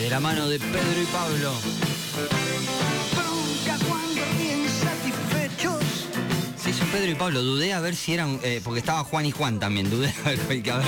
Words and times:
de 0.00 0.08
la 0.10 0.20
mano 0.20 0.48
de 0.48 0.58
Pedro 0.58 1.02
y 1.02 1.06
Pablo. 1.06 1.52
Sí, 6.62 6.72
son 6.72 6.88
Pedro 6.88 7.10
y 7.10 7.14
Pablo. 7.14 7.42
Dudé 7.42 7.72
a 7.72 7.80
ver 7.80 7.96
si 7.96 8.12
eran. 8.14 8.38
eh, 8.42 8.60
porque 8.62 8.80
estaba 8.80 9.04
Juan 9.04 9.26
y 9.26 9.30
Juan 9.32 9.58
también. 9.58 9.90
Dudé 9.90 10.14
a 10.24 10.28
ver. 10.28 10.40
hay 10.48 10.62
que 10.62 10.72
ver. 10.72 10.82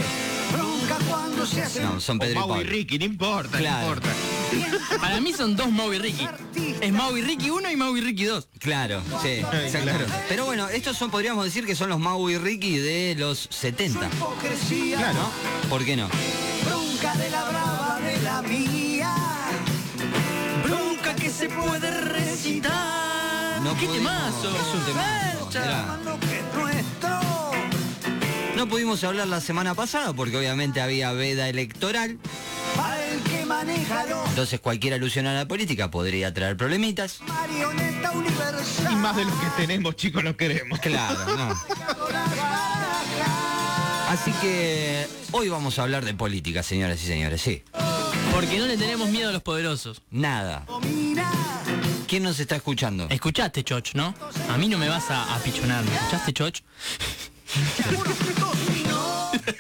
Se 1.51 1.61
hacen 1.61 1.83
No, 1.83 2.01
son 2.01 2.21
Pedro 2.21 2.33
y 2.33 2.35
Mau 2.37 2.47
y 2.47 2.51
Pablo. 2.59 2.71
Ricky, 2.71 2.99
no 3.01 3.05
importa, 3.05 3.59
Claro. 3.59 3.81
no 3.81 3.95
importa. 3.95 4.09
Para 5.01 5.21
mí 5.21 5.33
son 5.33 5.57
dos 5.57 5.71
Mau 5.73 5.93
y 5.93 5.99
Ricky. 5.99 6.29
Es 6.81 6.93
Mau 6.93 7.17
y 7.17 7.23
Ricky 7.23 7.51
1 7.51 7.71
y 7.71 7.77
Mau 7.77 7.97
y 7.97 8.01
Ricky 8.01 8.25
2. 8.25 8.49
Claro, 8.61 9.03
sí, 9.23 9.43
exactamente. 9.65 10.13
Pero 10.29 10.45
bueno, 10.45 10.69
estos 10.69 10.97
son, 10.97 11.11
podríamos 11.11 11.45
decir 11.45 11.67
que 11.67 11.75
son 11.75 11.89
los 11.89 11.99
Mau 11.99 12.31
y 12.31 12.39
Ricky 12.39 12.77
de 12.77 13.17
los 13.19 13.49
70. 13.51 14.07
hipocresía. 14.07 14.99
Claro. 14.99 15.19
¿Por 15.69 15.85
qué 15.85 15.97
no? 15.97 16.09
Bronca 16.65 17.15
de 17.17 17.31
la 17.31 17.45
brava 17.45 17.99
de 18.01 18.23
la 18.23 18.43
mía. 18.43 18.82
Se 21.43 21.49
puede 21.49 21.91
recitar. 21.91 23.61
No 23.63 23.77
¡Qué 23.77 23.87
pudimos- 23.87 24.13
temazo! 24.13 24.49
es 24.49 24.75
un 24.75 24.85
temazo. 24.85 25.51
No 28.55 28.69
pudimos 28.69 29.03
hablar 29.03 29.27
la 29.27 29.41
semana 29.41 29.75
pasada 29.75 30.13
porque 30.13 30.37
obviamente 30.37 30.81
había 30.81 31.11
veda 31.13 31.49
electoral. 31.49 32.17
Los 32.77 34.29
Entonces 34.29 34.61
cualquier 34.61 34.95
alusión 34.95 35.27
a 35.27 35.35
la 35.35 35.49
política 35.49 35.91
podría 35.91 36.33
traer 36.33 36.57
problemitas. 36.57 37.19
marioneta 37.27 38.13
universal. 38.13 38.93
Y 38.93 38.95
más 38.95 39.17
de 39.17 39.25
lo 39.25 39.33
que 39.41 39.47
tenemos, 39.57 39.97
chicos, 39.97 40.23
no 40.23 40.37
queremos. 40.37 40.79
Claro, 40.79 41.37
no. 41.37 41.61
Así 44.11 44.31
que 44.41 45.09
hoy 45.33 45.49
vamos 45.49 45.77
a 45.81 45.83
hablar 45.83 46.05
de 46.05 46.15
política, 46.15 46.63
señoras 46.63 47.03
y 47.03 47.07
señores, 47.07 47.41
sí. 47.41 47.65
Porque 48.33 48.59
no 48.59 48.67
le 48.67 48.77
tenemos 48.77 49.09
miedo 49.11 49.29
a 49.29 49.33
los 49.33 49.43
poderosos. 49.43 50.03
Nada. 50.11 50.67
¿Quién 52.09 52.23
nos 52.25 52.41
está 52.41 52.57
escuchando? 52.57 53.07
Escuchaste, 53.09 53.63
Choch, 53.65 53.95
¿no? 53.95 54.15
A 54.51 54.59
mí 54.59 54.69
no 54.69 54.79
me 54.79 54.89
vas 54.89 55.11
a, 55.11 55.35
a 55.35 55.39
pichonar. 55.39 55.85
¿me 55.85 55.95
¿Escuchaste, 55.95 56.33
Choch? 56.33 56.61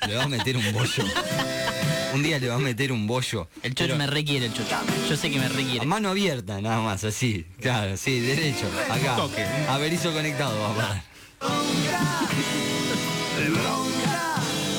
Le 0.06 0.16
va 0.16 0.24
a 0.24 0.28
meter 0.28 0.56
un 0.56 0.72
bollo. 0.72 1.04
Un 2.14 2.22
día 2.22 2.38
le 2.38 2.48
va 2.48 2.56
a 2.56 2.58
meter 2.58 2.92
un 2.92 3.06
bollo. 3.06 3.48
El 3.62 3.74
Choch 3.74 3.86
Pero 3.86 3.96
me 3.96 4.06
requiere, 4.06 4.46
el 4.46 4.54
Choch. 4.54 4.66
Yo 5.08 5.16
sé 5.16 5.30
que 5.30 5.38
me 5.38 5.46
A 5.46 5.48
requiere. 5.48 5.86
mano 5.86 6.10
abierta, 6.10 6.60
nada 6.60 6.80
más, 6.80 7.04
así. 7.04 7.46
Claro, 7.60 7.96
sí, 7.96 8.20
derecho. 8.20 8.66
Acá. 8.90 9.16
Toque. 9.16 9.44
Averizo 9.68 10.12
conectado, 10.12 10.58
papá. 10.74 11.02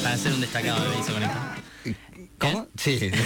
Para 0.04 0.16
hacer 0.16 0.34
un 0.34 0.42
destacado 0.42 0.90
de 0.92 1.00
hizo 1.00 1.14
conectado. 1.14 1.63
¿Cómo? 2.44 2.68
Sí. 2.78 3.10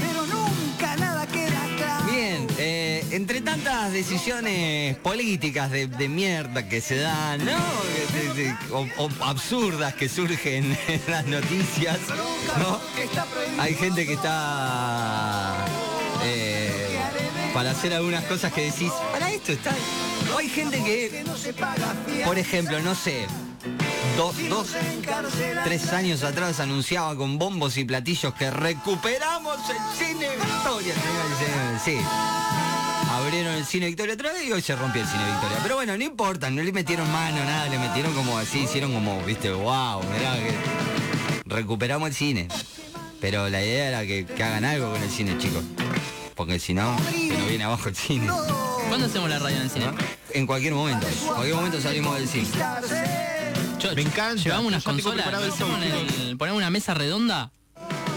Pero 0.00 0.26
nunca 0.26 0.96
nada 0.96 1.26
queda 1.26 1.60
claro. 1.76 2.04
Bien, 2.12 2.46
eh, 2.58 3.04
entre 3.12 3.40
tantas 3.40 3.92
decisiones 3.92 4.96
políticas 4.98 5.70
de, 5.70 5.86
de 5.86 6.08
mierda 6.08 6.68
que 6.68 6.80
se 6.80 6.96
dan, 6.96 7.44
¿no? 7.44 7.52
De- 8.12 8.34
de- 8.42 8.54
o, 8.72 8.86
o 8.98 9.10
absurdas 9.24 9.94
que 9.94 10.08
surgen 10.08 10.76
en 10.88 11.00
las 11.08 11.26
noticias, 11.26 11.98
¿no? 12.58 12.80
Hay 13.58 13.74
gente 13.74 14.06
que 14.06 14.14
está 14.14 15.64
eh, 16.24 16.98
para 17.54 17.70
hacer 17.72 17.92
algunas 17.94 18.24
cosas 18.24 18.52
que 18.52 18.62
decís, 18.62 18.92
para 19.12 19.30
esto 19.32 19.52
está. 19.52 19.72
O 20.34 20.38
hay 20.38 20.48
gente 20.48 20.82
que, 20.82 21.24
por 22.24 22.38
ejemplo, 22.38 22.80
no 22.80 22.94
sé, 22.94 23.26
dos, 24.16 24.34
dos, 24.48 24.68
tres 25.64 25.92
años 25.92 26.22
atrás 26.22 26.60
anunciaba 26.60 27.16
con 27.16 27.38
bombos 27.38 27.76
y 27.76 27.84
platillos 27.84 28.34
que 28.34 28.50
recuperamos 28.50 29.58
el 29.70 30.06
cine 30.06 30.28
Victoria, 30.30 30.94
señores. 30.94 31.82
Sí. 31.84 31.98
Abrieron 33.10 33.54
el 33.54 33.64
cine 33.64 33.86
Victoria 33.86 34.14
otra 34.14 34.32
vez 34.32 34.44
y 34.44 34.52
hoy 34.52 34.62
se 34.62 34.74
rompió 34.74 35.02
el 35.02 35.08
cine 35.08 35.24
Victoria. 35.24 35.58
Pero 35.62 35.76
bueno, 35.76 35.96
no 35.96 36.04
importa, 36.04 36.50
no 36.50 36.62
le 36.62 36.72
metieron 36.72 37.10
mano, 37.12 37.44
nada, 37.44 37.68
le 37.68 37.78
metieron 37.78 38.12
como 38.14 38.38
así, 38.38 38.60
hicieron 38.60 38.92
como, 38.92 39.22
viste, 39.22 39.50
wow, 39.50 40.02
mirá 40.02 40.34
que 40.36 40.54
recuperamos 41.44 42.08
el 42.08 42.14
cine. 42.14 42.48
Pero 43.20 43.48
la 43.48 43.62
idea 43.62 43.88
era 43.88 44.02
que, 44.02 44.26
que 44.26 44.42
hagan 44.42 44.64
algo 44.64 44.92
con 44.92 45.02
el 45.02 45.10
cine, 45.10 45.38
chicos. 45.38 45.62
Porque 46.34 46.58
si 46.58 46.74
no, 46.74 46.96
se 47.10 47.28
nos 47.28 47.48
viene 47.48 47.64
abajo 47.64 47.88
el 47.88 47.94
cine. 47.94 48.26
¿Cuándo 48.88 49.06
hacemos 49.06 49.30
la 49.30 49.38
radio 49.38 49.56
en 49.56 49.62
el 49.62 49.70
cine? 49.70 49.86
¿no? 49.86 49.94
En 50.34 50.46
cualquier 50.46 50.74
momento, 50.74 51.06
en 51.06 51.26
cualquier 51.26 51.54
momento 51.54 51.80
salimos 51.80 52.18
del 52.18 52.28
cine. 52.28 52.48
Me 53.94 54.02
encanta. 54.02 54.42
Llevamos 54.42 54.66
unas 54.66 54.84
consolas, 54.84 55.26
el 55.28 56.36
ponemos 56.36 56.58
una 56.58 56.70
mesa 56.70 56.94
redonda. 56.94 57.50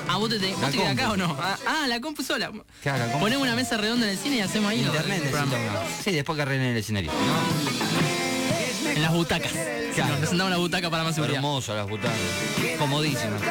Ah, 0.07 0.17
vos 0.17 0.29
te, 0.29 0.39
te, 0.39 0.53
vos 0.53 0.71
te 0.71 0.77
quedás 0.77 0.93
acá 0.93 1.11
o 1.11 1.17
no? 1.17 1.35
Ah, 1.39 1.57
ah, 1.65 1.87
la 1.87 1.99
compu 1.99 2.23
sola. 2.23 2.51
Claro, 2.83 2.99
la 2.99 3.05
compu 3.05 3.19
Ponemos 3.19 3.43
una 3.43 3.55
mesa 3.55 3.75
redonda 3.77 4.05
en 4.05 4.11
el 4.11 4.17
cine 4.17 4.37
y 4.37 4.41
hacemos 4.41 4.71
ahí. 4.71 4.81
Internet 4.81 5.23
el 5.23 5.29
programa. 5.29 5.57
Sí, 6.03 6.11
después 6.11 6.35
que 6.35 6.41
arreglen 6.43 6.67
el 6.67 6.77
escenario. 6.77 7.11
En 8.87 9.01
las 9.01 9.11
butacas. 9.11 9.51
Claro. 9.51 10.09
Nos 10.11 10.19
presentamos 10.19 10.51
una 10.51 10.57
butaca 10.57 10.89
para 10.89 11.03
más 11.03 11.15
seguridad. 11.15 11.37
Hermoso 11.37 11.75
las 11.75 11.87
butacas. 11.87 12.17
Comodísimas. 12.77 13.41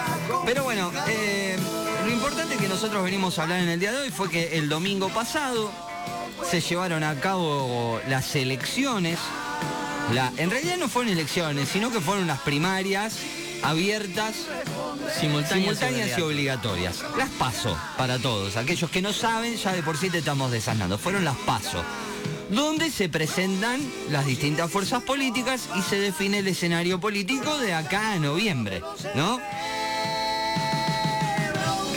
Pero 0.45 0.65
bueno, 0.65 0.93
eh, 1.09 1.59
lo 2.05 2.13
importante 2.13 2.57
que 2.57 2.69
nosotros 2.69 3.03
venimos 3.03 3.39
a 3.39 3.43
hablar 3.43 3.61
en 3.61 3.69
el 3.69 3.81
día 3.81 3.93
de 3.93 3.99
hoy 3.99 4.11
fue 4.11 4.31
que 4.31 4.59
el 4.59 4.69
domingo 4.69 5.09
pasado 5.09 5.73
se 6.49 6.61
llevaron 6.61 7.03
a 7.03 7.15
cabo 7.21 8.01
las 8.09 8.37
elecciones. 8.37 9.19
La, 10.13 10.33
en 10.37 10.51
realidad 10.51 10.77
no 10.77 10.89
fueron 10.89 11.13
elecciones, 11.13 11.69
sino 11.69 11.91
que 11.91 12.01
fueron 12.01 12.25
unas 12.25 12.41
primarias 12.41 13.19
abiertas, 13.65 14.35
Simultáneas, 15.19 15.79
simultáneas 15.79 16.19
y 16.19 16.23
obligatorias. 16.23 17.05
Las 17.17 17.31
paso 17.31 17.77
para 17.97 18.19
todos. 18.19 18.57
Aquellos 18.57 18.91
que 18.91 19.01
no 19.01 19.13
saben, 19.13 19.57
ya 19.57 19.73
de 19.73 19.83
por 19.83 19.97
sí 19.97 20.11
te 20.11 20.19
estamos 20.19 20.51
desasnando. 20.51 20.99
Fueron 20.99 21.25
las 21.25 21.37
paso. 21.39 21.83
Donde 22.51 22.91
se 22.91 23.09
presentan 23.09 23.81
las 24.11 24.27
distintas 24.27 24.71
fuerzas 24.71 25.03
políticas 25.03 25.69
y 25.77 25.83
se 25.83 25.99
define 25.99 26.41
el 26.41 26.49
escenario 26.49 27.01
político 27.01 27.59
de 27.59 27.73
acá 27.73 28.13
a 28.13 28.19
noviembre, 28.19 28.83
¿no? 29.15 29.41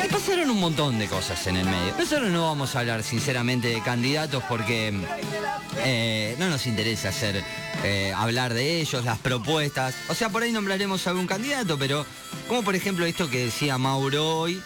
Y 0.04 0.10
pasaron 0.10 0.50
un 0.50 0.60
montón 0.60 0.98
de 1.00 1.08
cosas 1.08 1.46
en 1.48 1.58
el 1.58 1.66
medio. 1.66 1.94
Nosotros 2.00 2.30
no 2.32 2.46
vamos 2.46 2.76
a 2.76 2.80
hablar 2.80 3.04
sinceramente 3.04 3.68
de 3.68 3.82
candidatos 3.82 4.42
porque 4.48 4.94
eh, 5.80 6.36
no 6.40 6.50
nos 6.50 6.66
interesa 6.66 7.10
hacer 7.10 7.44
eh, 7.84 8.14
hablar 8.16 8.54
de 8.54 8.82
ellos, 8.82 9.06
las 9.06 9.20
propuestas. 9.20 9.96
O 10.10 10.16
sea, 10.16 10.30
por 10.30 10.44
ahí 10.44 10.52
nombraremos 10.52 11.06
a 11.08 11.12
algún 11.12 11.28
candidato, 11.28 11.78
pero 11.78 12.06
como 12.48 12.64
por 12.64 12.76
ejemplo 12.76 13.06
esto 13.06 13.30
que 13.30 13.46
decía 13.46 13.78
Mauro 13.78 14.40
hoy, 14.40 14.62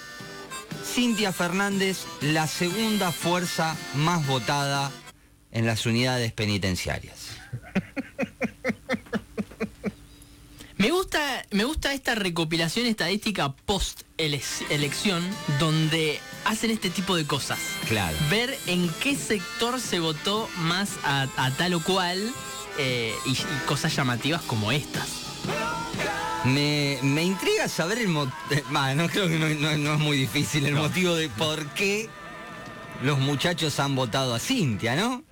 Cintia 0.85 1.31
Fernández, 1.31 2.05
la 2.21 2.47
segunda 2.47 3.11
fuerza 3.11 3.75
más 3.95 4.25
votada 4.27 4.91
en 5.51 5.65
las 5.65 5.85
unidades 5.85 6.31
penitenciarias. 6.33 7.37
Me 10.81 10.89
gusta, 10.89 11.45
me 11.51 11.63
gusta 11.63 11.93
esta 11.93 12.15
recopilación 12.15 12.87
estadística 12.87 13.53
post 13.67 14.01
elección 14.17 15.23
donde 15.59 16.19
hacen 16.45 16.71
este 16.71 16.89
tipo 16.89 17.15
de 17.15 17.27
cosas. 17.27 17.59
Claro. 17.87 18.17
Ver 18.31 18.57
en 18.65 18.89
qué 18.99 19.15
sector 19.15 19.79
se 19.79 19.99
votó 19.99 20.49
más 20.57 20.89
a, 21.03 21.27
a 21.37 21.51
tal 21.51 21.75
o 21.75 21.83
cual 21.83 22.33
eh, 22.77 23.13
y, 23.25 23.31
y 23.31 23.45
cosas 23.65 23.95
llamativas 23.95 24.41
como 24.43 24.71
estas. 24.71 25.07
Me, 26.45 26.97
me 27.03 27.23
intriga 27.23 27.67
saber 27.67 27.99
el 27.99 28.07
motivo. 28.07 28.35
no 28.95 29.07
creo 29.09 29.27
que 29.27 29.37
no, 29.37 29.47
no- 29.49 29.77
no 29.77 29.93
es 29.93 29.99
muy 29.99 30.17
difícil 30.17 30.65
el 30.65 30.75
motivo 30.75 31.15
de 31.15 31.29
por 31.29 31.65
qué 31.73 32.09
los 33.03 33.19
muchachos 33.19 33.79
han 33.79 33.95
votado 33.95 34.33
a 34.33 34.39
Cintia, 34.39 34.95
¿no? 34.95 35.23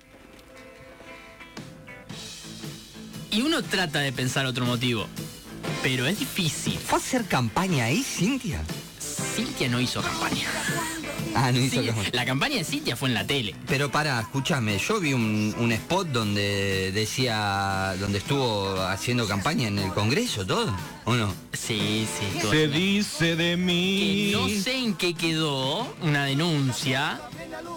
Y 3.32 3.42
uno 3.42 3.62
trata 3.62 4.00
de 4.00 4.12
pensar 4.12 4.44
otro 4.46 4.66
motivo, 4.66 5.06
pero 5.82 6.06
es 6.06 6.18
difícil. 6.18 6.78
¿Fue 6.78 6.98
a 6.98 7.00
hacer 7.00 7.24
campaña 7.26 7.84
ahí, 7.86 8.02
Cintia? 8.02 8.60
Cintia 9.34 9.68
no 9.68 9.80
hizo 9.80 10.02
campaña. 10.02 10.46
Ah, 11.34 11.52
no 11.52 11.58
hizo 11.60 11.80
Sí, 11.80 11.86
campaña. 11.86 12.10
la 12.12 12.24
campaña 12.24 12.56
de 12.56 12.64
Cintia 12.64 12.96
fue 12.96 13.08
en 13.08 13.14
la 13.14 13.26
tele. 13.26 13.54
Pero 13.66 13.90
para, 13.90 14.20
escúchame, 14.20 14.78
yo 14.78 15.00
vi 15.00 15.12
un, 15.12 15.54
un 15.58 15.72
spot 15.72 16.08
donde 16.08 16.90
decía, 16.92 17.94
donde 18.00 18.18
estuvo 18.18 18.80
haciendo 18.82 19.26
campaña 19.28 19.68
en 19.68 19.78
el 19.78 19.92
Congreso, 19.92 20.44
todo, 20.46 20.74
¿o 21.04 21.14
no? 21.14 21.32
Sí, 21.52 22.06
sí. 22.18 22.48
Se 22.50 22.68
dice 22.68 23.36
de 23.36 23.50
Que 23.52 23.56
mí. 23.56 24.30
no 24.32 24.48
sé 24.48 24.76
en 24.78 24.94
qué 24.94 25.14
quedó 25.14 25.92
una 26.02 26.24
denuncia 26.24 27.20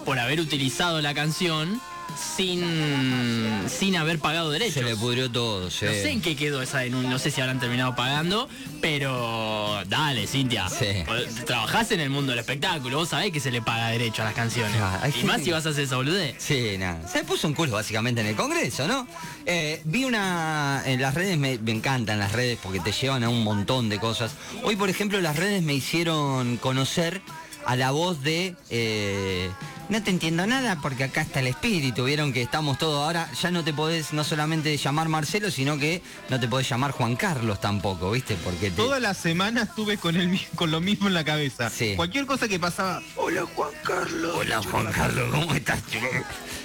por 0.04 0.18
haber 0.18 0.40
utilizado 0.40 1.00
la 1.00 1.14
canción 1.14 1.80
sin, 2.16 3.64
sin 3.68 3.96
haber 3.96 4.18
pagado 4.18 4.50
derechos. 4.50 4.74
Se 4.74 4.82
le 4.82 4.96
pudrió 4.96 5.30
todo, 5.30 5.70
sí. 5.70 5.84
No 5.84 5.92
sé 5.92 6.10
en 6.10 6.20
qué 6.20 6.36
quedó 6.36 6.62
esa 6.62 6.78
denuncia, 6.78 7.10
no 7.10 7.18
sé 7.18 7.30
si 7.30 7.40
habrán 7.40 7.60
terminado 7.60 7.94
pagando, 7.94 8.48
pero 8.80 9.82
dale, 9.86 10.26
Cintia. 10.26 10.68
Sí. 10.68 11.04
Trabajás 11.46 11.90
en 11.92 12.00
el 12.00 12.10
mundo 12.10 12.30
del 12.32 12.40
espectáculo, 12.40 12.98
vos 12.98 13.08
sabés 13.08 13.32
que 13.32 13.40
se 13.40 13.50
le 13.50 13.62
paga 13.62 13.88
derecho 13.88 14.22
a 14.22 14.26
las 14.26 14.34
canciones. 14.34 14.76
Ah, 14.80 15.00
y 15.08 15.12
gente 15.12 15.26
más 15.26 15.42
si 15.42 15.50
vas 15.50 15.66
a 15.66 15.70
hacer 15.70 15.84
esa 15.84 15.96
boludez. 15.96 16.36
Sí, 16.38 16.76
nada. 16.78 17.06
Se 17.08 17.24
puso 17.24 17.46
un 17.46 17.54
culo 17.54 17.72
básicamente 17.72 18.20
en 18.20 18.28
el 18.28 18.36
Congreso, 18.36 18.86
¿no? 18.86 19.06
Eh, 19.46 19.80
vi 19.84 20.04
una. 20.04 20.82
En 20.86 21.00
las 21.00 21.14
redes 21.14 21.38
me, 21.38 21.58
me 21.58 21.72
encantan 21.72 22.18
las 22.18 22.32
redes 22.32 22.58
porque 22.62 22.80
te 22.80 22.92
llevan 22.92 23.24
a 23.24 23.28
un 23.28 23.44
montón 23.44 23.88
de 23.88 23.98
cosas. 23.98 24.32
Hoy, 24.62 24.76
por 24.76 24.90
ejemplo, 24.90 25.20
las 25.20 25.36
redes 25.36 25.62
me 25.62 25.74
hicieron 25.74 26.56
conocer 26.56 27.20
a 27.66 27.76
la 27.76 27.90
voz 27.90 28.22
de. 28.22 28.54
eh, 28.70 29.50
no 29.90 30.02
te 30.02 30.10
entiendo 30.10 30.46
nada 30.46 30.78
porque 30.80 31.04
acá 31.04 31.20
está 31.20 31.40
el 31.40 31.46
espíritu. 31.48 32.04
Vieron 32.04 32.32
que 32.32 32.40
estamos 32.40 32.78
todos 32.78 33.04
ahora. 33.04 33.28
Ya 33.42 33.50
no 33.50 33.62
te 33.64 33.74
podés 33.74 34.14
no 34.14 34.24
solamente 34.24 34.74
llamar 34.78 35.08
Marcelo, 35.10 35.50
sino 35.50 35.76
que 35.78 36.00
no 36.30 36.40
te 36.40 36.48
podés 36.48 36.66
llamar 36.70 36.92
Juan 36.92 37.16
Carlos 37.16 37.60
tampoco, 37.60 38.10
¿viste? 38.10 38.34
Porque 38.42 38.70
te- 38.70 38.76
Toda 38.76 38.98
la 38.98 39.12
semana 39.12 39.64
estuve 39.64 39.98
con 39.98 40.16
el, 40.16 40.40
con 40.54 40.70
lo 40.70 40.80
mismo 40.80 41.08
en 41.08 41.12
la 41.14 41.22
cabeza. 41.24 41.68
Sí. 41.68 41.94
Cualquier 41.96 42.24
cosa 42.24 42.48
que 42.48 42.58
pasaba. 42.58 43.02
Hola 43.16 43.42
Juan 43.54 43.70
Carlos. 43.82 44.34
Hola 44.38 44.62
Juan 44.62 44.90
Carlos, 44.90 45.28
¿cómo 45.30 45.54
estás? 45.54 45.80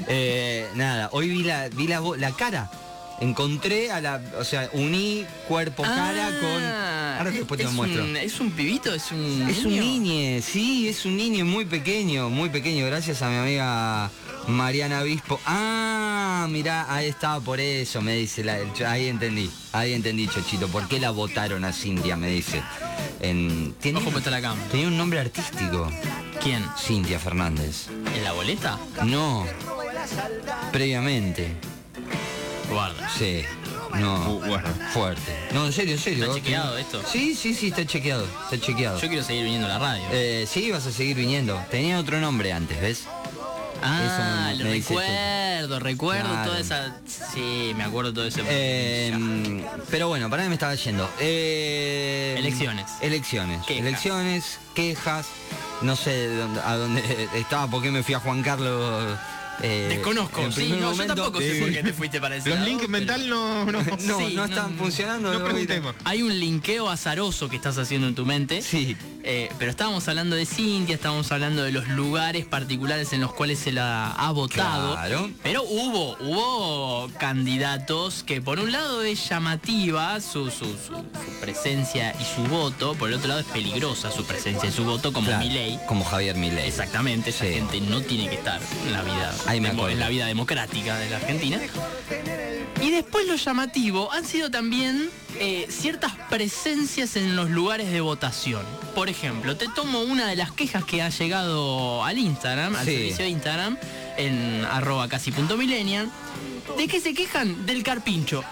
Eh, 0.07 0.65
nada, 0.75 1.09
hoy 1.11 1.27
vi 1.27 1.43
la, 1.43 1.67
vi 1.67 1.85
la, 1.87 1.99
la 2.17 2.31
cara. 2.31 2.71
Encontré 3.21 3.91
a 3.91 3.99
la, 4.01 4.21
o 4.39 4.43
sea, 4.43 4.69
uní 4.73 5.25
cuerpo 5.47 5.83
cara 5.83 6.29
con. 6.39 6.63
Ahora 7.19 7.31
después 7.31 7.57
te 7.57 7.63
lo 7.63 7.69
Ah, 7.69 7.71
es 7.71 7.75
muestro. 7.75 8.03
Un, 8.05 8.15
¿Es 8.17 8.39
un 8.39 8.51
pibito? 8.51 8.93
¿Es 8.93 9.11
un 9.11 9.45
Es 9.49 9.65
un 9.65 9.71
niño? 9.71 9.81
niño, 9.83 10.41
sí, 10.41 10.87
es 10.87 11.03
un 11.05 11.17
niño 11.17 11.43
muy 11.43 11.65
pequeño, 11.65 12.29
muy 12.29 12.49
pequeño, 12.49 12.85
gracias 12.85 13.21
a 13.21 13.29
mi 13.29 13.35
amiga 13.35 14.09
Mariana 14.47 15.03
Bispo. 15.03 15.37
Ah, 15.45 16.47
mirá, 16.49 16.85
ahí 16.93 17.07
estaba 17.09 17.41
por 17.41 17.59
eso, 17.59 18.01
me 18.01 18.15
dice, 18.15 18.43
la- 18.45 18.59
ahí 18.89 19.07
entendí, 19.09 19.49
ahí 19.73 19.91
entendí, 19.93 20.27
Chochito, 20.29 20.69
¿por 20.69 20.87
qué 20.87 20.97
la 21.01 21.11
votaron 21.11 21.65
a 21.65 21.73
Cintia? 21.73 22.15
Me 22.15 22.29
dice. 22.29 22.61
En, 23.21 23.75
Ojo, 23.97 24.11
puesta 24.11 24.29
la 24.31 24.39
cama. 24.41 24.61
tenía 24.71 24.87
un 24.87 24.97
nombre 24.97 25.19
artístico, 25.19 25.91
¿Quién? 26.41 26.65
Cintia 26.77 27.19
Fernández. 27.19 27.87
¿En 28.15 28.23
la 28.23 28.31
boleta? 28.31 28.79
No, 29.03 29.45
previamente, 30.71 31.51
Guarda. 32.69 33.09
sí, 33.17 33.43
no, 33.95 34.29
Uh, 34.35 34.39
bueno. 34.39 34.67
fuerte. 34.93 35.35
No, 35.53 35.65
en 35.65 35.73
serio, 35.73 35.93
en 35.95 35.99
serio. 35.99 36.23
¿Está 36.25 36.33
¿vos 36.33 36.43
chequeado 36.43 36.77
esto? 36.77 37.01
Sí, 37.11 37.33
sí, 37.35 37.53
sí, 37.53 37.67
está 37.69 37.85
chequeado, 37.85 38.25
está 38.43 38.59
chequeado. 38.65 38.99
Yo 38.99 39.07
quiero 39.07 39.23
seguir 39.23 39.43
viniendo 39.43 39.67
a 39.67 39.71
la 39.71 39.79
radio. 39.79 40.03
Eh, 40.11 40.45
sí, 40.47 40.69
vas 40.71 40.85
a 40.85 40.91
seguir 40.91 41.15
viniendo. 41.17 41.59
Tenía 41.71 41.99
otro 41.99 42.19
nombre 42.19 42.53
antes, 42.53 42.79
¿ves? 42.79 43.03
ah, 43.81 44.51
eso 44.51 44.57
me- 44.57 44.63
lo 44.63 44.65
me 44.65 44.75
recuerdo, 44.77 45.79
recuerdo 45.79 46.29
Claro. 46.29 46.49
toda 46.49 46.59
esa. 46.59 46.95
Sí, 47.33 47.73
me 47.77 47.83
acuerdo 47.85 48.13
todo 48.13 48.25
ese. 48.25 48.41
Eh, 48.47 49.63
pero 49.89 50.07
bueno, 50.09 50.29
para 50.29 50.43
mí 50.43 50.49
me 50.49 50.55
estaba 50.55 50.75
yendo. 50.75 51.09
Eh, 51.19 52.35
Elecciones. 52.37 52.91
Elecciones. 53.01 53.65
Quejas. 53.65 53.85
Elecciones, 53.87 54.59
quejas. 54.75 55.25
No 55.81 55.95
sé 55.95 56.29
a 56.65 56.75
dónde 56.75 57.01
estaba, 57.35 57.67
por 57.69 57.81
qué 57.81 57.89
me 57.89 58.03
fui 58.03 58.13
a 58.13 58.19
Juan 58.19 58.43
Carlos. 58.43 59.17
Eh, 59.61 59.87
Desconozco, 59.89 60.41
en 60.41 60.51
sí, 60.51 60.61
primer 60.61 60.79
no, 60.81 60.91
momento. 60.91 61.15
yo 61.15 61.21
tampoco 61.23 61.39
sé 61.39 61.55
Sí. 61.55 61.61
por 61.61 61.71
qué 61.71 61.83
te 61.83 61.93
fuiste 61.93 62.21
para 62.21 62.35
ese 62.37 62.49
Los 62.49 62.57
lado, 62.59 62.67
links 62.69 62.81
pero- 62.87 62.91
mental 62.91 63.29
no. 63.29 63.65
no. 63.65 63.81
No, 63.83 63.97
Sí, 63.99 64.33
no 64.35 64.41
no, 64.41 64.45
están 64.45 64.75
funcionando. 64.77 65.33
no 65.33 65.43
preguntemos. 65.43 65.95
Hay 66.05 66.21
un 66.21 66.37
linkeo 66.39 66.89
azaroso 66.89 67.49
que 67.49 67.55
estás 67.55 67.77
haciendo 67.77 68.07
en 68.07 68.15
tu 68.15 68.25
mente. 68.25 68.61
Sí. 68.61 68.95
Eh, 69.23 69.49
pero 69.59 69.69
estábamos 69.69 70.07
hablando 70.07 70.35
de 70.37 70.45
Cintia, 70.45 70.95
estábamos 70.95 71.29
hablando 71.31 71.61
de 71.63 71.71
los 71.73 71.87
lugares 71.89 72.45
particulares 72.45 73.11
en 73.13 73.19
los 73.21 73.33
cuales 73.33 73.59
se 73.59 73.71
la 73.73 74.11
ha 74.11 74.31
votado. 74.31 74.93
Claro. 74.93 75.29
Pero 75.43 75.63
hubo, 75.63 76.15
hubo 76.21 77.09
candidatos 77.19 78.23
que 78.23 78.41
por 78.41 78.59
un 78.59 78.71
lado 78.71 79.03
es 79.03 79.27
llamativa 79.29 80.19
su, 80.21 80.49
su, 80.51 80.65
su- 80.65 80.75
su 80.93 81.39
presencia 81.41 82.15
y 82.19 82.23
su 82.23 82.43
voto, 82.49 82.93
por 82.95 83.09
el 83.09 83.15
otro 83.15 83.27
lado 83.27 83.39
es 83.41 83.45
peligrosa 83.47 84.11
su 84.11 84.23
presencia 84.25 84.69
y 84.69 84.71
su 84.71 84.83
voto, 84.83 85.11
como 85.11 85.27
Claro, 85.27 85.43
Milei. 85.45 85.79
Como 85.87 86.03
Javier 86.05 86.35
Milei. 86.35 86.67
Exactamente, 86.67 87.29
esa 87.31 87.45
Sí. 87.45 87.53
gente 87.53 87.81
no 87.81 88.01
tiene 88.01 88.29
que 88.29 88.35
estar 88.35 88.59
en 88.85 88.91
la 88.93 89.01
vida, 89.03 89.33
Ahí 89.49 89.59
me 89.59 89.69
en 89.69 89.99
la 89.99 90.09
vida 90.09 90.27
democrática 90.27 90.95
de 90.99 91.09
la 91.09 91.15
Argentina. 91.17 91.59
Y 92.83 92.91
después 92.91 93.25
lo 93.27 93.35
llamativo 93.35 94.11
han 94.11 94.23
sido 94.23 94.51
también 94.51 95.09
eh, 95.39 95.65
ciertas 95.71 96.13
presencias 96.29 97.15
en 97.15 97.35
los 97.35 97.49
lugares 97.49 97.91
de 97.91 97.99
votación. 97.99 98.63
Por 98.93 99.09
ejemplo, 99.09 99.57
te 99.57 99.67
tomo 99.69 100.01
una 100.01 100.27
de 100.27 100.35
las 100.35 100.51
quejas 100.51 100.83
que 100.83 101.01
ha 101.01 101.09
llegado 101.09 102.03
al 102.05 102.19
Instagram, 102.19 102.75
al 102.75 102.85
Sí. 102.85 102.91
servicio 102.91 103.25
de 103.25 103.31
Instagram, 103.31 103.77
en 104.17 104.65
arroba 104.65 105.07
casi.millennial. 105.09 106.11
¿De 106.77 106.87
qué 106.87 106.99
se 107.01 107.15
quejan? 107.15 107.65
Del 107.65 107.81
carpincho. 107.81 108.43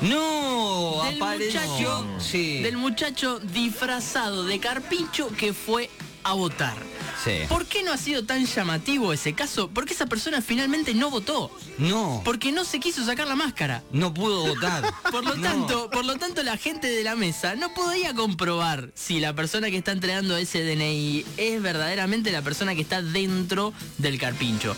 No, 0.00 1.02
Del 1.04 1.16
apareció. 1.22 1.60
muchacho, 1.60 2.06
Sí. 2.18 2.62
del 2.62 2.78
muchacho 2.78 3.40
disfrazado 3.40 4.44
de 4.44 4.58
carpincho 4.58 5.28
que 5.36 5.52
fue 5.52 5.90
a 6.24 6.32
votar. 6.32 6.76
Sí. 7.24 7.32
¿Por 7.48 7.66
qué 7.66 7.82
no 7.82 7.92
ha 7.92 7.96
sido 7.96 8.24
tan 8.24 8.46
llamativo 8.46 9.12
ese 9.12 9.32
caso? 9.34 9.68
Porque 9.72 9.94
esa 9.94 10.06
persona 10.06 10.40
finalmente 10.42 10.94
no 10.94 11.10
votó. 11.10 11.50
No. 11.78 12.22
Porque 12.24 12.52
no 12.52 12.64
se 12.64 12.80
quiso 12.80 13.04
sacar 13.04 13.26
la 13.26 13.36
máscara. 13.36 13.82
No 13.92 14.12
pudo 14.14 14.46
votar. 14.46 14.84
Por 15.10 15.24
lo 15.24 15.34
No. 15.36 15.42
tanto, 15.42 15.90
por 15.90 16.04
lo 16.04 16.16
tanto 16.16 16.42
la 16.42 16.56
gente 16.56 16.88
de 16.88 17.02
la 17.04 17.16
mesa 17.16 17.54
no 17.56 17.72
podía 17.74 18.14
comprobar 18.14 18.90
si 18.94 19.20
la 19.20 19.34
persona 19.34 19.70
que 19.70 19.76
está 19.78 19.92
entregando 19.92 20.36
ese 20.36 20.62
DNI 20.64 21.24
es 21.36 21.62
verdaderamente 21.62 22.30
la 22.32 22.42
persona 22.42 22.74
que 22.74 22.82
está 22.82 23.02
dentro 23.02 23.72
del 23.98 24.18
carpincho. 24.18 24.76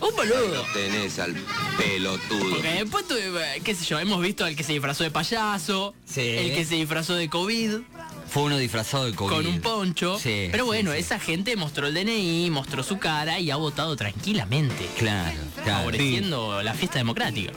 Un 0.00 0.14
boludo. 0.16 0.64
tenés 0.74 1.18
al 1.18 1.34
pelotudo. 1.78 2.50
Porque 2.50 2.68
después, 2.68 3.06
tuve, 3.08 3.56
eh, 3.56 3.60
qué 3.64 3.74
sé 3.74 3.84
yo, 3.86 3.98
hemos 3.98 4.20
visto 4.20 4.44
al 4.44 4.54
que 4.54 4.62
se 4.62 4.72
disfrazó 4.72 5.02
de 5.04 5.10
payaso, 5.10 5.94
Sí. 6.04 6.20
el 6.20 6.54
que 6.54 6.64
se 6.66 6.74
disfrazó 6.74 7.14
de 7.14 7.30
COVID, 7.30 7.78
Fue 8.34 8.42
uno 8.42 8.58
disfrazado 8.58 9.04
de 9.04 9.14
COVID. 9.14 9.30
con 9.32 9.46
un 9.46 9.60
poncho. 9.60 10.18
Sí, 10.18 10.48
Pero 10.50 10.64
bueno, 10.66 10.90
sí. 10.90 10.98
esa 10.98 11.20
gente 11.20 11.54
mostró 11.54 11.86
el 11.86 11.94
DNI, 11.94 12.50
mostró 12.50 12.82
su 12.82 12.98
cara 12.98 13.38
y 13.38 13.52
ha 13.52 13.56
votado 13.56 13.94
tranquilamente, 13.94 14.88
Claro, 14.98 15.38
claro. 15.62 15.78
favoreciendo 15.78 16.60
la 16.60 16.74
fiesta 16.74 16.98
democrática. 16.98 17.52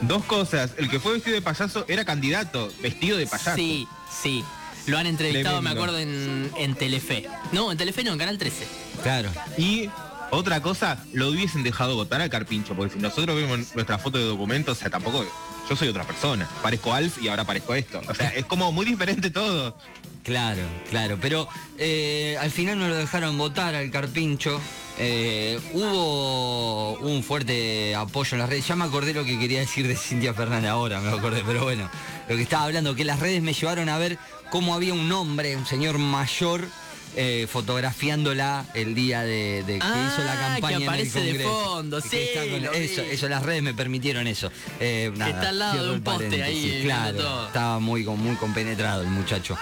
Dos 0.00 0.24
cosas. 0.24 0.70
El 0.78 0.88
que 0.88 0.98
fue 1.00 1.12
vestido 1.12 1.34
de 1.34 1.42
payaso 1.42 1.84
era 1.86 2.06
candidato, 2.06 2.72
vestido 2.82 3.18
de 3.18 3.26
payaso. 3.26 3.56
Sí, 3.56 3.86
sí. 4.22 4.42
Lo 4.86 4.96
han 4.96 5.06
entrevistado, 5.06 5.60
me 5.60 5.68
acuerdo, 5.68 5.98
en, 5.98 6.50
en 6.56 6.74
Telefe. 6.76 7.28
No, 7.52 7.70
en 7.70 7.76
Telefe 7.76 8.02
no, 8.02 8.12
en 8.12 8.18
Canal 8.18 8.38
13. 8.38 8.66
Claro. 9.02 9.28
Y 9.58 9.90
otra 10.30 10.62
cosa, 10.62 11.04
lo 11.12 11.28
hubiesen 11.28 11.62
dejado 11.62 11.94
votar 11.94 12.22
al 12.22 12.30
carpincho, 12.30 12.74
porque 12.74 12.94
si 12.94 12.98
nosotros 13.00 13.36
vemos 13.36 13.74
nuestra 13.74 13.98
foto 13.98 14.16
de 14.16 14.24
documento, 14.24 14.72
o 14.72 14.74
sea, 14.74 14.88
tampoco. 14.88 15.26
Yo 15.70 15.76
soy 15.76 15.86
otra 15.86 16.02
persona. 16.02 16.48
Parezco 16.64 16.92
Alf 16.92 17.22
y 17.22 17.28
ahora 17.28 17.44
parezco 17.44 17.76
esto. 17.76 18.02
O 18.08 18.14
sea, 18.14 18.30
es 18.30 18.44
como 18.44 18.72
muy 18.72 18.84
diferente 18.84 19.30
todo. 19.30 19.76
Claro, 20.24 20.62
claro, 20.90 21.16
pero 21.20 21.48
eh, 21.78 22.36
al 22.40 22.50
final 22.50 22.76
no 22.76 22.88
lo 22.88 22.96
dejaron 22.96 23.38
votar 23.38 23.76
al 23.76 23.88
Carpincho. 23.88 24.60
Eh, 24.98 25.60
hubo 25.72 26.98
un 26.98 27.22
fuerte 27.22 27.94
apoyo 27.94 28.34
en 28.34 28.40
las 28.40 28.50
redes. 28.50 28.66
Ya 28.66 28.74
me 28.74 28.84
acordé 28.84 29.14
lo 29.14 29.24
que 29.24 29.38
quería 29.38 29.60
decir 29.60 29.86
de 29.86 29.94
Cintia 29.94 30.34
Fernández 30.34 30.70
ahora, 30.70 31.00
me 31.00 31.10
acordé, 31.10 31.44
pero 31.46 31.62
bueno, 31.62 31.88
lo 32.28 32.34
que 32.34 32.42
estaba 32.42 32.64
hablando, 32.64 32.96
que 32.96 33.04
las 33.04 33.20
redes 33.20 33.40
me 33.40 33.52
llevaron 33.52 33.88
a 33.88 33.96
ver 33.96 34.18
cómo 34.50 34.74
había 34.74 34.92
un 34.92 35.10
hombre, 35.12 35.56
un 35.56 35.66
señor 35.66 35.98
mayor, 35.98 36.66
eh, 37.16 37.46
fotografiándola 37.50 38.66
el 38.74 38.94
día 38.94 39.22
de, 39.22 39.62
de 39.66 39.78
que 39.78 39.84
Ah, 39.84 40.10
hizo 40.12 40.24
la 40.24 40.34
campaña. 40.34 40.78
que 40.78 40.84
aparece 40.84 41.20
en 41.20 41.26
el 41.28 41.38
de 41.38 41.44
Congreso. 41.44 41.64
fondo, 41.70 42.02
Que 42.02 42.08
sí, 42.08 42.16
está 42.18 42.40
con- 42.50 42.62
lo 42.62 42.72
eso, 42.72 43.02
vi. 43.02 43.10
eso, 43.10 43.28
las 43.28 43.42
redes 43.42 43.62
me 43.62 43.74
permitieron 43.74 44.26
eso. 44.26 44.50
Eh, 44.78 45.10
nada, 45.16 45.30
está 45.32 45.48
al 45.50 45.58
lado 45.58 45.86
de 45.86 45.92
un 45.92 46.00
poste 46.02 46.42
ahí, 46.42 46.80
Claro, 46.84 47.16
todo. 47.18 47.46
estaba 47.48 47.78
muy, 47.80 48.04
muy 48.04 48.36
compenetrado 48.36 49.02
el 49.02 49.08
muchacho. 49.08 49.56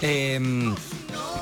Eh, 0.00 0.40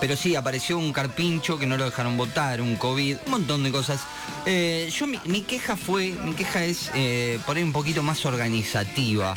pero 0.00 0.16
sí, 0.16 0.34
apareció 0.34 0.76
un 0.78 0.92
carpincho 0.92 1.58
que 1.58 1.66
no 1.66 1.76
lo 1.76 1.84
dejaron 1.84 2.16
votar, 2.16 2.60
un 2.60 2.76
COVID, 2.76 3.16
un 3.26 3.30
montón 3.30 3.62
de 3.62 3.70
cosas. 3.70 4.00
Eh, 4.46 4.90
yo 4.94 5.06
mi, 5.06 5.18
mi 5.24 5.42
queja 5.42 5.76
fue, 5.76 6.14
mi 6.24 6.34
queja 6.34 6.64
es 6.64 6.90
eh, 6.94 7.38
por 7.46 7.56
ahí 7.56 7.62
un 7.62 7.72
poquito 7.72 8.02
más 8.02 8.24
organizativa 8.26 9.34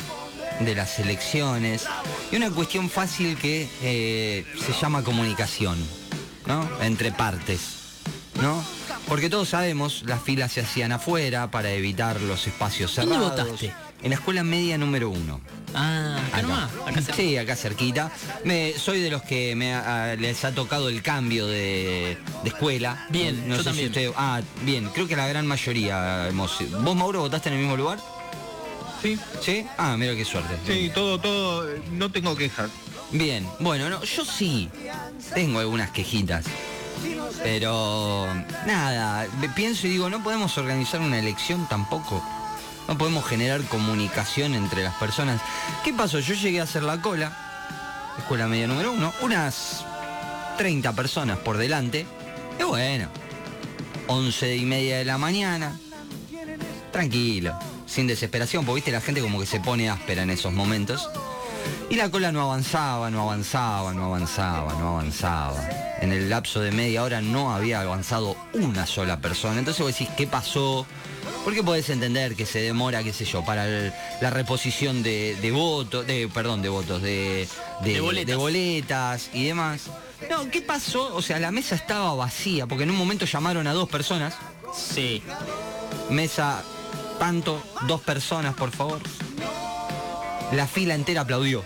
de 0.60 0.74
las 0.74 0.98
elecciones 1.00 1.84
y 2.30 2.36
una 2.36 2.50
cuestión 2.50 2.88
fácil 2.88 3.36
que 3.36 3.66
se 3.80 4.72
llama 4.80 5.02
comunicación, 5.02 5.76
¿no? 6.46 6.68
Entre 6.82 7.12
partes, 7.12 7.60
¿no? 8.40 8.62
Porque 9.08 9.28
todos 9.28 9.50
sabemos, 9.50 10.02
las 10.06 10.22
filas 10.22 10.52
se 10.52 10.60
hacían 10.60 10.92
afuera 10.92 11.50
para 11.50 11.70
evitar 11.72 12.20
los 12.22 12.46
espacios 12.46 12.94
¿Dónde 12.96 13.14
cerrados. 13.16 13.44
votaste? 13.46 13.74
En 14.02 14.10
la 14.10 14.16
escuela 14.16 14.44
media 14.44 14.76
número 14.76 15.08
uno. 15.08 15.40
Ah, 15.74 16.18
acá, 16.28 16.42
nomás, 16.42 16.70
acá. 16.86 17.00
Sí, 17.16 17.36
acá 17.38 17.56
cerquita. 17.56 18.12
Me, 18.44 18.74
soy 18.78 19.00
de 19.00 19.10
los 19.10 19.22
que 19.22 19.54
me 19.56 19.74
les 20.18 20.44
ha 20.44 20.52
tocado 20.54 20.90
el 20.90 21.00
cambio 21.02 21.46
de, 21.46 22.18
de 22.42 22.48
escuela. 22.48 23.06
Bien, 23.08 23.48
no 23.48 23.54
yo 23.56 23.62
sé 23.62 23.64
también. 23.64 23.94
Si 23.94 24.06
usted, 24.06 24.12
ah, 24.18 24.42
bien, 24.62 24.90
creo 24.90 25.08
que 25.08 25.16
la 25.16 25.26
gran 25.26 25.46
mayoría 25.46 26.28
hemos. 26.28 26.58
¿Vos, 26.82 26.94
Mauro, 26.96 27.20
votaste 27.20 27.48
en 27.48 27.54
el 27.54 27.60
mismo 27.60 27.76
lugar? 27.78 27.98
Sí, 29.00 29.18
¿Sí? 29.40 29.66
Ah, 29.78 29.96
mira 29.98 30.14
qué 30.14 30.24
suerte. 30.24 30.54
sí, 30.66 30.90
todo, 30.94 31.18
todo. 31.18 31.66
No 31.92 32.10
tengo 32.10 32.36
quejas. 32.36 32.70
Bien, 33.14 33.48
bueno, 33.60 33.88
no, 33.88 34.02
yo 34.02 34.24
sí 34.24 34.68
tengo 35.34 35.60
algunas 35.60 35.92
quejitas. 35.92 36.44
Pero 37.44 38.26
nada, 38.66 39.28
pienso 39.54 39.86
y 39.86 39.90
digo, 39.90 40.10
no 40.10 40.20
podemos 40.24 40.58
organizar 40.58 41.00
una 41.00 41.20
elección 41.20 41.68
tampoco. 41.68 42.20
No 42.88 42.98
podemos 42.98 43.24
generar 43.24 43.62
comunicación 43.68 44.54
entre 44.54 44.82
las 44.82 44.94
personas. 44.94 45.40
¿Qué 45.84 45.92
pasó? 45.92 46.18
Yo 46.18 46.34
llegué 46.34 46.58
a 46.58 46.64
hacer 46.64 46.82
la 46.82 47.00
cola, 47.00 47.32
escuela 48.18 48.48
media 48.48 48.66
número 48.66 48.90
uno, 48.90 49.12
unas 49.22 49.84
30 50.58 50.92
personas 50.94 51.38
por 51.38 51.56
delante. 51.56 52.06
Y 52.58 52.64
bueno, 52.64 53.06
11 54.08 54.56
y 54.56 54.64
media 54.64 54.98
de 54.98 55.04
la 55.04 55.18
mañana, 55.18 55.78
tranquilo, 56.90 57.56
sin 57.86 58.08
desesperación, 58.08 58.64
porque 58.64 58.78
viste 58.78 58.90
la 58.90 59.00
gente 59.00 59.20
como 59.20 59.38
que 59.38 59.46
se 59.46 59.60
pone 59.60 59.88
áspera 59.88 60.24
en 60.24 60.30
esos 60.30 60.52
momentos. 60.52 61.08
Y 61.90 61.96
la 61.96 62.10
cola 62.10 62.32
no 62.32 62.40
avanzaba, 62.42 63.10
no 63.10 63.22
avanzaba, 63.22 63.92
no 63.92 64.06
avanzaba, 64.06 64.72
no 64.74 64.88
avanzaba. 64.90 65.68
En 66.00 66.12
el 66.12 66.28
lapso 66.28 66.60
de 66.60 66.72
media 66.72 67.02
hora 67.02 67.20
no 67.20 67.54
había 67.54 67.80
avanzado 67.82 68.36
una 68.52 68.86
sola 68.86 69.18
persona. 69.20 69.58
Entonces 69.58 69.82
vos 69.82 69.92
decís, 69.92 70.08
¿qué 70.16 70.26
pasó? 70.26 70.86
Porque 71.44 71.62
podés 71.62 71.88
entender 71.90 72.34
que 72.36 72.46
se 72.46 72.60
demora, 72.60 73.02
qué 73.02 73.12
sé 73.12 73.24
yo, 73.24 73.44
para 73.44 73.66
el- 73.66 73.92
la 74.20 74.30
reposición 74.30 75.02
de, 75.02 75.36
de 75.40 75.50
votos, 75.52 76.06
de, 76.06 76.28
perdón, 76.32 76.62
de 76.62 76.68
votos, 76.70 77.00
de, 77.02 77.46
De 77.82 78.00
boletas. 78.00 78.26
de 78.26 78.34
boletas 78.36 79.30
y 79.32 79.44
demás. 79.44 79.82
No, 80.30 80.50
¿qué 80.50 80.62
pasó? 80.62 81.14
O 81.14 81.20
sea, 81.22 81.38
la 81.38 81.50
mesa 81.50 81.74
estaba 81.74 82.14
vacía, 82.14 82.66
porque 82.66 82.84
en 82.84 82.90
un 82.90 82.96
momento 82.96 83.26
llamaron 83.26 83.66
a 83.66 83.72
dos 83.72 83.88
personas. 83.88 84.34
Sí. 84.74 85.22
Mesa 86.10 86.62
tanto, 87.18 87.62
dos 87.86 88.00
personas, 88.00 88.54
por 88.54 88.70
favor. 88.70 89.00
La 90.52 90.66
fila 90.66 90.94
entera 90.94 91.22
aplaudió. 91.22 91.64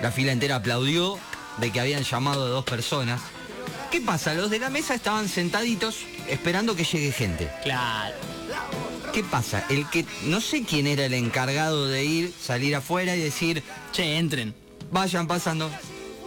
La 0.00 0.10
fila 0.10 0.32
entera 0.32 0.56
aplaudió 0.56 1.18
de 1.58 1.70
que 1.70 1.80
habían 1.80 2.02
llamado 2.04 2.46
a 2.46 2.48
dos 2.48 2.64
personas. 2.64 3.20
¿Qué 3.90 4.00
pasa? 4.00 4.34
Los 4.34 4.50
de 4.50 4.58
la 4.58 4.70
mesa 4.70 4.94
estaban 4.94 5.28
sentaditos 5.28 5.98
esperando 6.28 6.74
que 6.74 6.84
llegue 6.84 7.12
gente. 7.12 7.50
Claro. 7.62 8.14
¿Qué 9.12 9.22
pasa? 9.22 9.64
El 9.70 9.88
que 9.90 10.04
no 10.24 10.40
sé 10.40 10.64
quién 10.64 10.86
era 10.88 11.04
el 11.04 11.14
encargado 11.14 11.86
de 11.86 12.04
ir, 12.04 12.32
salir 12.40 12.74
afuera 12.74 13.14
y 13.14 13.20
decir, 13.20 13.62
Che, 13.92 14.16
entren. 14.16 14.54
vayan 14.90 15.28
pasando. 15.28 15.70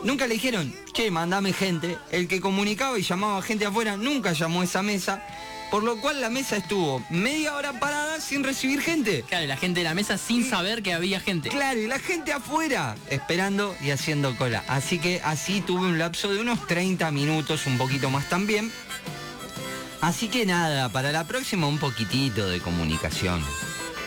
Nunca 0.03 0.27
le 0.27 0.35
dijeron, 0.35 0.73
che, 0.93 1.11
mandame 1.11 1.51
gente. 1.51 1.97
El 2.11 2.27
que 2.29 2.39
comunicaba 2.39 2.97
y 2.97 3.01
llamaba 3.01 3.41
gente 3.41 3.65
afuera 3.65 3.97
nunca 3.97 4.31
llamó 4.31 4.61
a 4.61 4.63
esa 4.63 4.81
mesa. 4.83 5.21
Por 5.71 5.83
lo 5.83 5.97
cual 5.97 6.21
la 6.21 6.29
mesa 6.29 6.55
estuvo 6.57 7.03
media 7.09 7.53
hora 7.55 7.79
parada 7.79 8.21
sin 8.21 8.43
recibir 8.43 8.81
gente. 8.81 9.23
Claro, 9.27 9.43
y 9.43 9.47
la 9.47 9.57
gente 9.57 9.81
de 9.81 9.83
la 9.83 9.93
mesa 9.93 10.17
sin 10.17 10.49
saber 10.49 10.81
que 10.81 10.93
había 10.93 11.19
gente. 11.19 11.49
Claro, 11.49 11.79
y 11.79 11.87
la 11.87 11.99
gente 11.99 12.31
afuera, 12.31 12.95
esperando 13.09 13.75
y 13.81 13.91
haciendo 13.91 14.35
cola. 14.37 14.63
Así 14.67 14.97
que 14.97 15.21
así 15.25 15.59
tuve 15.59 15.87
un 15.87 15.99
lapso 15.99 16.33
de 16.33 16.39
unos 16.39 16.65
30 16.67 17.11
minutos, 17.11 17.65
un 17.67 17.77
poquito 17.77 18.09
más 18.09 18.29
también. 18.29 18.71
Así 19.99 20.29
que 20.29 20.45
nada, 20.45 20.89
para 20.89 21.11
la 21.11 21.25
próxima 21.25 21.67
un 21.67 21.79
poquitito 21.79 22.47
de 22.47 22.59
comunicación. 22.61 23.43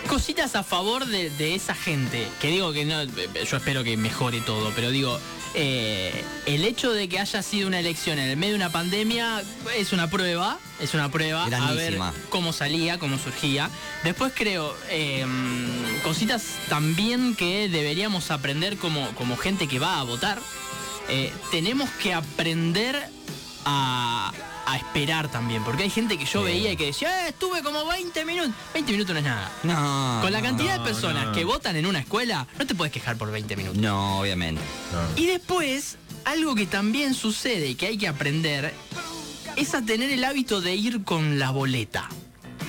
Cositas 0.09 0.57
a 0.57 0.63
favor 0.63 1.05
de, 1.05 1.29
de 1.31 1.55
esa 1.55 1.75
gente. 1.75 2.27
Que 2.41 2.49
digo 2.49 2.73
que 2.73 2.87
no, 2.87 3.05
yo 3.05 3.57
espero 3.57 3.85
que 3.85 3.97
mejore 3.99 4.41
todo, 4.41 4.73
pero 4.75 4.91
digo, 4.91 5.21
eh, 5.55 6.25
el 6.47 6.65
hecho 6.65 6.93
de 6.93 7.09
que 7.09 7.19
haya 7.19 7.43
sido 7.43 7.67
una 7.67 7.81
elección 7.81 8.19
en 8.19 8.29
el 8.29 8.37
medio 8.37 8.53
de 8.53 8.57
una 8.57 8.71
pandemia 8.71 9.43
es 9.77 9.93
una 9.93 10.09
prueba, 10.09 10.59
es 10.81 10.95
una 10.95 11.11
prueba 11.11 11.45
a 11.45 11.49
ver 11.49 11.51
Grandísima. 11.51 12.15
cómo 12.29 12.53
salía, 12.53 12.99
cómo 12.99 13.19
surgía. 13.19 13.69
Después 14.05 14.33
creo, 14.35 14.77
eh, 14.89 15.27
cositas 16.05 16.45
también 16.69 17.35
que 17.35 17.69
deberíamos 17.69 18.31
aprender 18.31 18.77
como, 18.77 19.09
como 19.17 19.37
gente 19.37 19.67
que 19.67 19.79
va 19.79 19.99
a 19.99 20.05
votar. 20.05 20.39
Eh, 21.09 21.33
tenemos 21.51 21.91
que 21.91 22.15
aprender 22.15 22.97
a, 23.65 24.33
a 24.73 24.77
esperar 24.77 25.31
también, 25.31 25.63
porque 25.65 25.83
hay 25.85 25.91
gente 25.91 26.19
que 26.19 26.25
yo 26.25 26.41
Sí. 26.41 26.45
veía 26.47 26.73
y 26.73 26.77
que 26.77 26.87
decía, 26.87 27.27
eh, 27.27 27.31
estuve 27.31 27.63
como 27.63 27.85
20 27.87 28.25
minutos. 28.25 28.53
20 28.75 28.93
minutos 28.93 29.13
no 29.15 29.19
es 29.19 29.25
nada. 29.25 29.51
No. 29.63 30.21
Con 30.23 30.33
la 30.33 30.41
cantidad 30.43 30.77
no, 30.79 30.85
de 30.85 30.91
personas 30.91 31.27
no. 31.27 31.33
que 31.33 31.45
votan 31.45 31.77
en 31.77 31.87
una 31.87 32.01
escuela, 32.01 32.47
no 32.59 32.67
te 32.67 32.75
puedes 32.75 32.93
quejar 32.93 33.17
por 33.17 33.31
20 33.31 33.57
minutos. 33.57 33.81
No, 33.81 34.21
obviamente. 34.21 34.61
Y 35.17 35.27
después, 35.27 35.97
algo 36.25 36.55
que 36.55 36.67
también 36.67 37.15
sucede 37.15 37.69
y 37.69 37.75
que 37.75 37.87
hay 37.87 37.99
que 37.99 38.09
aprender 38.09 38.75
es 39.57 39.75
a 39.75 39.83
tener 39.83 40.11
el 40.11 40.23
hábito 40.25 40.61
de 40.61 40.75
ir 40.77 41.05
con 41.05 41.39
la 41.39 41.51
boleta. 41.51 42.09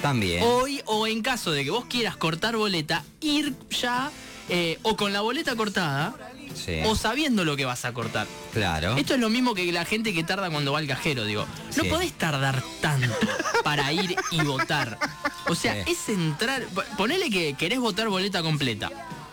También. 0.02 0.44
Hoy 0.44 0.82
o 0.86 1.06
en 1.06 1.22
caso 1.22 1.52
de 1.52 1.64
que 1.64 1.70
vos 1.70 1.86
quieras 1.86 2.18
cortar 2.18 2.56
boleta, 2.58 3.04
ir 3.20 3.54
ya 3.70 4.10
eh, 4.50 4.80
o 4.82 4.96
con 4.98 5.14
la 5.14 5.22
boleta 5.22 5.56
cortada 5.56 6.16
Sí. 6.56 6.80
o 6.86 6.96
sabiendo 6.96 7.46
lo 7.46 7.56
que 7.56 7.66
vas 7.66 7.86
a 7.86 7.94
cortar. 7.94 8.28
Claro. 8.54 8.96
Esto 8.98 9.14
es 9.16 9.20
lo 9.20 9.30
mismo 9.30 9.54
que 9.54 9.72
la 9.72 9.86
gente 9.86 10.14
que 10.14 10.24
tarda 10.24 10.50
cuando 10.50 10.72
va 10.74 10.80
al 10.80 10.88
cajero, 10.88 11.26
digo. 11.26 11.46
No 11.78 11.84
Sí. 11.84 11.90
podés 11.90 12.14
tardar 12.14 12.62
tanto 12.82 13.14
para 13.64 13.92
ir 13.94 14.16
y 14.32 14.42
votar. 14.44 14.98
O 15.48 15.56
sea, 15.56 15.84
Sí. 15.86 15.92
es 15.92 16.10
entrar. 16.10 16.64
Ponele 16.98 17.30
que 17.30 17.54
querés 17.56 17.80
votar 17.80 18.10
boleta 18.10 18.42
completa. 18.42 18.90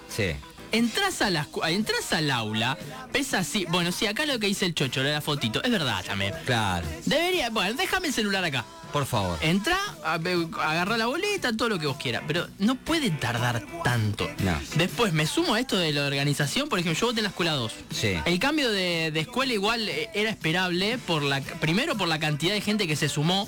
Sí. 0.09 0.33
Entras 0.73 1.23
a 1.23 1.31
la 1.31 1.47
escu- 1.47 1.67
entras 1.71 2.13
al 2.13 2.31
aula, 2.31 2.77
ves 3.13 3.35
así. 3.35 3.65
Bueno, 3.69 3.91
sí, 3.93 4.07
acá 4.07 4.27
lo 4.27 4.39
que 4.39 4.47
dice 4.49 4.67
el 4.67 4.75
chocho, 4.75 5.03
la 5.03 5.21
fotito. 5.21 5.63
Es 5.63 5.71
verdad 5.71 6.05
también. 6.05 6.35
Claro. 6.45 6.87
Debería. 7.07 7.51
Bueno, 7.51 7.75
déjame 7.75 8.09
el 8.09 8.15
celular 8.15 8.45
acá. 8.45 8.65
Por 8.93 9.05
favor. 9.05 9.39
Entra, 9.43 9.79
agarra 10.03 10.97
la 10.97 11.07
boleta, 11.07 11.55
todo 11.55 11.69
lo 11.69 11.79
que 11.79 11.87
vos 11.87 11.99
quieras. 11.99 12.23
Pero 12.27 12.49
no 12.59 12.75
puede 12.75 13.11
tardar 13.11 13.63
tanto. 13.85 14.29
No. 14.39 14.59
Después 14.77 15.13
me 15.13 15.27
sumo 15.27 15.55
a 15.55 15.61
esto 15.61 15.77
de 15.77 15.93
la 15.93 16.07
organización. 16.07 16.69
Por 16.71 16.79
ejemplo, 16.79 16.99
yo 16.99 17.07
voté 17.09 17.21
en 17.21 17.25
la 17.25 17.29
escuela 17.31 17.53
2. 17.53 17.73
Sí. 17.91 18.15
El 18.25 18.39
cambio 18.39 18.71
de, 18.71 19.11
de 19.11 19.21
escuela 19.21 19.53
igual 19.53 19.87
eh, 19.89 20.09
era 20.15 20.31
esperable 20.31 20.97
por 20.99 21.23
la 21.23 21.41
primero 21.43 21.97
por 21.99 22.09
la 22.09 22.19
cantidad 22.19 22.55
de 22.55 22.63
gente 22.63 22.87
que 22.87 22.97
se 22.97 23.11
sumó 23.11 23.47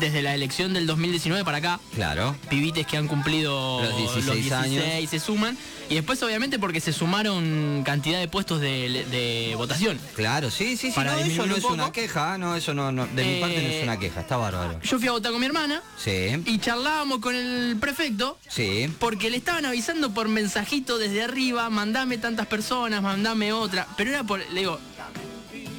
desde 0.00 0.22
la 0.22 0.34
elección 0.34 0.72
del 0.72 0.86
2019 0.86 1.44
para 1.44 1.58
acá. 1.58 1.80
Claro. 1.94 2.34
Pibites 2.48 2.86
que 2.86 2.96
han 2.96 3.06
cumplido 3.06 3.82
Los 3.82 3.96
16 4.14 4.52
años. 4.52 4.84
se 5.08 5.20
suman. 5.20 5.56
Y 5.88 5.94
después 5.94 6.22
obviamente 6.22 6.58
porque 6.60 6.80
se 6.80 6.92
sumaron 6.92 7.82
cantidad 7.84 8.20
de 8.20 8.28
puestos 8.28 8.60
de, 8.60 9.04
de 9.10 9.54
votación. 9.56 9.98
Claro, 10.14 10.48
sí, 10.50 10.76
sí, 10.76 10.88
sí. 10.88 10.92
Para 10.94 11.12
no, 11.14 11.18
eso 11.18 11.46
no 11.46 11.56
es 11.56 11.64
una 11.64 11.90
queja, 11.92 12.38
no, 12.38 12.54
eso 12.56 12.72
no, 12.74 12.92
no. 12.92 13.06
De 13.08 13.24
mi 13.24 13.30
Eh, 13.34 13.40
parte 13.40 13.62
no 13.62 13.68
es 13.68 13.82
una 13.82 13.98
queja, 13.98 14.20
está 14.20 14.36
bárbaro. 14.36 14.80
Yo 14.82 14.98
fui 14.98 15.08
a 15.08 15.12
votar 15.12 15.32
con 15.32 15.40
mi 15.40 15.46
hermana 15.46 15.82
Sí. 15.98 16.40
y 16.46 16.58
charlábamos 16.58 17.18
con 17.18 17.34
el 17.34 17.76
prefecto 17.80 18.38
Sí. 18.48 18.88
porque 19.00 19.30
le 19.30 19.36
estaban 19.36 19.66
avisando 19.66 20.14
por 20.14 20.28
mensajito 20.28 20.96
desde 20.98 21.22
arriba, 21.24 21.68
mandame 21.70 22.18
tantas 22.18 22.46
personas, 22.46 23.02
mandame 23.02 23.52
otra. 23.52 23.88
Pero 23.96 24.10
era 24.10 24.22
por, 24.22 24.38
le 24.38 24.60
digo, 24.60 24.78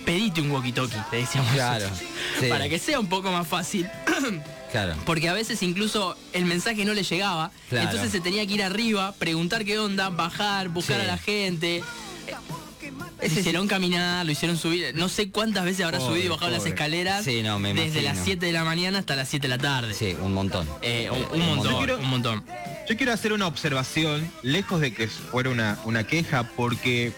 pedite 0.05 0.41
un 0.41 0.51
walkie-talkie, 0.51 1.05
le 1.11 1.17
decíamos. 1.19 1.51
Claro, 1.53 1.85
sí. 2.39 2.47
Para 2.47 2.67
que 2.67 2.79
sea 2.79 2.99
un 2.99 3.07
poco 3.07 3.31
más 3.31 3.47
fácil. 3.47 3.87
Claro. 4.71 4.95
Porque 5.05 5.27
a 5.27 5.33
veces 5.33 5.61
incluso 5.63 6.15
el 6.31 6.45
mensaje 6.45 6.85
no 6.85 6.93
le 6.93 7.03
llegaba. 7.03 7.51
Claro. 7.69 7.87
Entonces 7.89 8.09
se 8.11 8.21
tenía 8.21 8.47
que 8.47 8.53
ir 8.53 8.63
arriba, 8.63 9.13
preguntar 9.19 9.65
qué 9.65 9.77
onda, 9.79 10.07
bajar, 10.09 10.69
buscar 10.69 10.97
Sí. 10.97 11.03
a 11.03 11.07
la 11.07 11.17
gente. 11.17 11.83
Ese 13.21 13.35
Lo 13.35 13.39
hicieron 13.41 13.67
caminar, 13.67 14.25
lo 14.25 14.31
hicieron 14.31 14.57
subir. 14.57 14.95
No 14.95 15.07
sé 15.09 15.29
cuántas 15.29 15.65
veces 15.65 15.85
habrá 15.85 15.99
Pobre, 15.99 16.13
subido 16.13 16.25
y 16.25 16.29
bajado 16.29 16.51
las 16.51 16.65
escaleras. 16.65 17.23
Sí, 17.25 17.43
no, 17.43 17.59
me 17.59 17.73
Desde 17.73 18.01
las 18.01 18.17
7 18.23 18.45
de 18.45 18.51
la 18.53 18.63
mañana 18.63 18.99
hasta 18.99 19.15
las 19.15 19.27
7 19.29 19.47
de 19.47 19.49
la 19.49 19.61
tarde. 19.61 19.93
Sí, 19.93 20.15
un 20.21 20.33
montón. 20.33 20.67
Eh, 20.81 21.09
un, 21.11 21.17
Eh, 21.17 21.25
un 21.33 21.41
un 21.41 21.47
montón, 21.47 21.55
montón. 21.73 21.77
Quiero- 21.77 21.99
un 21.99 22.09
montón. 22.09 22.43
Yo 22.89 22.97
quiero 22.97 23.13
hacer 23.13 23.33
una 23.33 23.47
observación, 23.47 24.31
lejos 24.41 24.79
de 24.81 24.93
que 24.93 25.07
fuera 25.07 25.49
una, 25.51 25.77
una 25.83 26.05
queja, 26.05 26.43
porque 26.55 27.11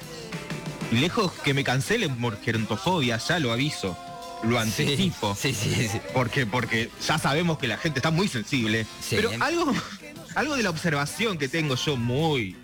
lejos 0.91 1.31
que 1.43 1.53
me 1.53 1.63
cancele 1.63 2.09
por 2.09 2.41
gerontofobia, 2.41 3.17
ya 3.17 3.39
lo 3.39 3.51
aviso, 3.53 3.97
lo 4.43 4.59
anticipo. 4.59 5.35
Sí, 5.39 5.53
sí, 5.53 5.73
sí. 5.73 5.87
sí. 5.87 6.01
Porque, 6.13 6.45
porque 6.45 6.89
ya 7.05 7.17
sabemos 7.17 7.57
que 7.57 7.67
la 7.67 7.77
gente 7.77 7.99
está 7.99 8.11
muy 8.11 8.27
sensible. 8.27 8.85
Sí. 9.01 9.15
Pero 9.15 9.31
algo, 9.39 9.73
algo 10.35 10.55
de 10.55 10.63
la 10.63 10.69
observación 10.69 11.37
que 11.37 11.47
tengo 11.47 11.75
yo 11.75 11.95
muy, 11.97 12.55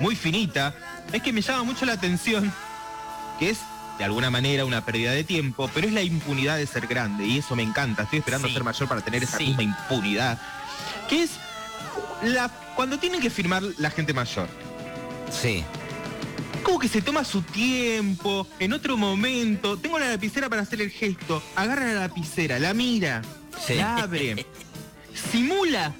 muy 0.00 0.14
finita, 0.16 0.74
es 1.12 1.22
que 1.22 1.32
me 1.32 1.42
llama 1.42 1.64
mucho 1.64 1.84
la 1.84 1.94
atención, 1.94 2.52
que 3.38 3.50
es 3.50 3.58
de 3.98 4.04
alguna 4.04 4.30
manera 4.30 4.64
una 4.64 4.84
pérdida 4.84 5.10
de 5.10 5.24
tiempo, 5.24 5.68
pero 5.74 5.88
es 5.88 5.92
la 5.92 6.02
impunidad 6.02 6.56
de 6.56 6.66
ser 6.68 6.86
grande, 6.86 7.26
y 7.26 7.38
eso 7.38 7.56
me 7.56 7.64
encanta. 7.64 8.04
Estoy 8.04 8.20
esperando 8.20 8.46
Sí. 8.46 8.54
ser 8.54 8.62
mayor 8.62 8.88
para 8.88 9.00
tener 9.00 9.24
esa 9.24 9.38
Sí. 9.38 9.46
misma 9.48 9.64
impunidad. 9.64 10.38
Que 11.08 11.24
es 11.24 11.30
la, 12.22 12.48
cuando 12.76 12.98
tienen 12.98 13.20
que 13.20 13.30
firmar 13.30 13.62
la 13.78 13.90
gente 13.90 14.12
mayor. 14.12 14.48
Sí. 15.32 15.64
Como 16.68 16.80
que 16.80 16.88
se 16.88 17.00
toma 17.00 17.24
su 17.24 17.40
tiempo, 17.40 18.46
en 18.58 18.74
otro 18.74 18.98
momento, 18.98 19.78
tengo 19.78 19.98
la 19.98 20.10
lapicera 20.10 20.50
para 20.50 20.60
hacer 20.60 20.82
el 20.82 20.90
gesto, 20.90 21.42
agarra 21.56 21.86
la 21.86 22.00
lapicera, 22.00 22.58
la 22.58 22.74
mira, 22.74 23.22
Sí. 23.66 23.76
la 23.76 23.96
abre, 23.96 24.44
simula, 25.32 25.94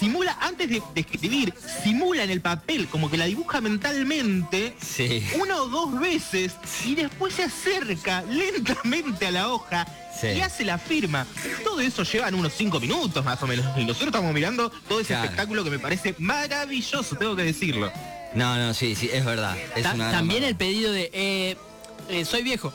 simula 0.00 0.38
antes 0.40 0.70
de, 0.70 0.82
de 0.94 1.00
escribir, 1.02 1.52
simula 1.84 2.24
en 2.24 2.30
el 2.30 2.40
papel, 2.40 2.86
como 2.88 3.10
que 3.10 3.18
la 3.18 3.26
dibuja 3.26 3.60
mentalmente 3.60 4.74
Sí. 4.80 5.22
una 5.38 5.56
o 5.60 5.68
dos 5.68 6.00
veces 6.00 6.54
y 6.86 6.94
después 6.94 7.34
se 7.34 7.42
acerca 7.44 8.22
lentamente 8.22 9.26
a 9.26 9.30
la 9.30 9.52
hoja 9.52 9.86
Sí. 10.18 10.28
y 10.28 10.40
hace 10.40 10.64
la 10.64 10.78
firma. 10.78 11.26
Todo 11.62 11.80
eso 11.82 12.04
lleva 12.04 12.28
unos 12.28 12.54
cinco 12.54 12.80
minutos 12.80 13.22
más 13.22 13.42
o 13.42 13.46
menos. 13.46 13.66
Y 13.76 13.82
nosotros 13.84 14.06
estamos 14.06 14.32
mirando 14.32 14.70
todo 14.88 14.98
ese 15.00 15.08
Claro. 15.08 15.24
espectáculo 15.24 15.62
que 15.62 15.68
me 15.68 15.78
parece 15.78 16.14
maravilloso, 16.16 17.16
tengo 17.16 17.36
que 17.36 17.42
decirlo. 17.42 17.92
No, 18.34 18.56
no, 18.56 18.74
sí, 18.74 18.94
sí, 18.94 19.08
es 19.12 19.24
verdad. 19.24 19.56
Es 19.74 19.82
Ta- 19.82 19.94
una 19.94 20.10
también 20.10 20.44
el 20.44 20.56
pedido 20.56 20.92
de, 20.92 21.10
eh, 21.12 21.56
eh, 22.10 22.24
soy 22.24 22.42
viejo. 22.42 22.72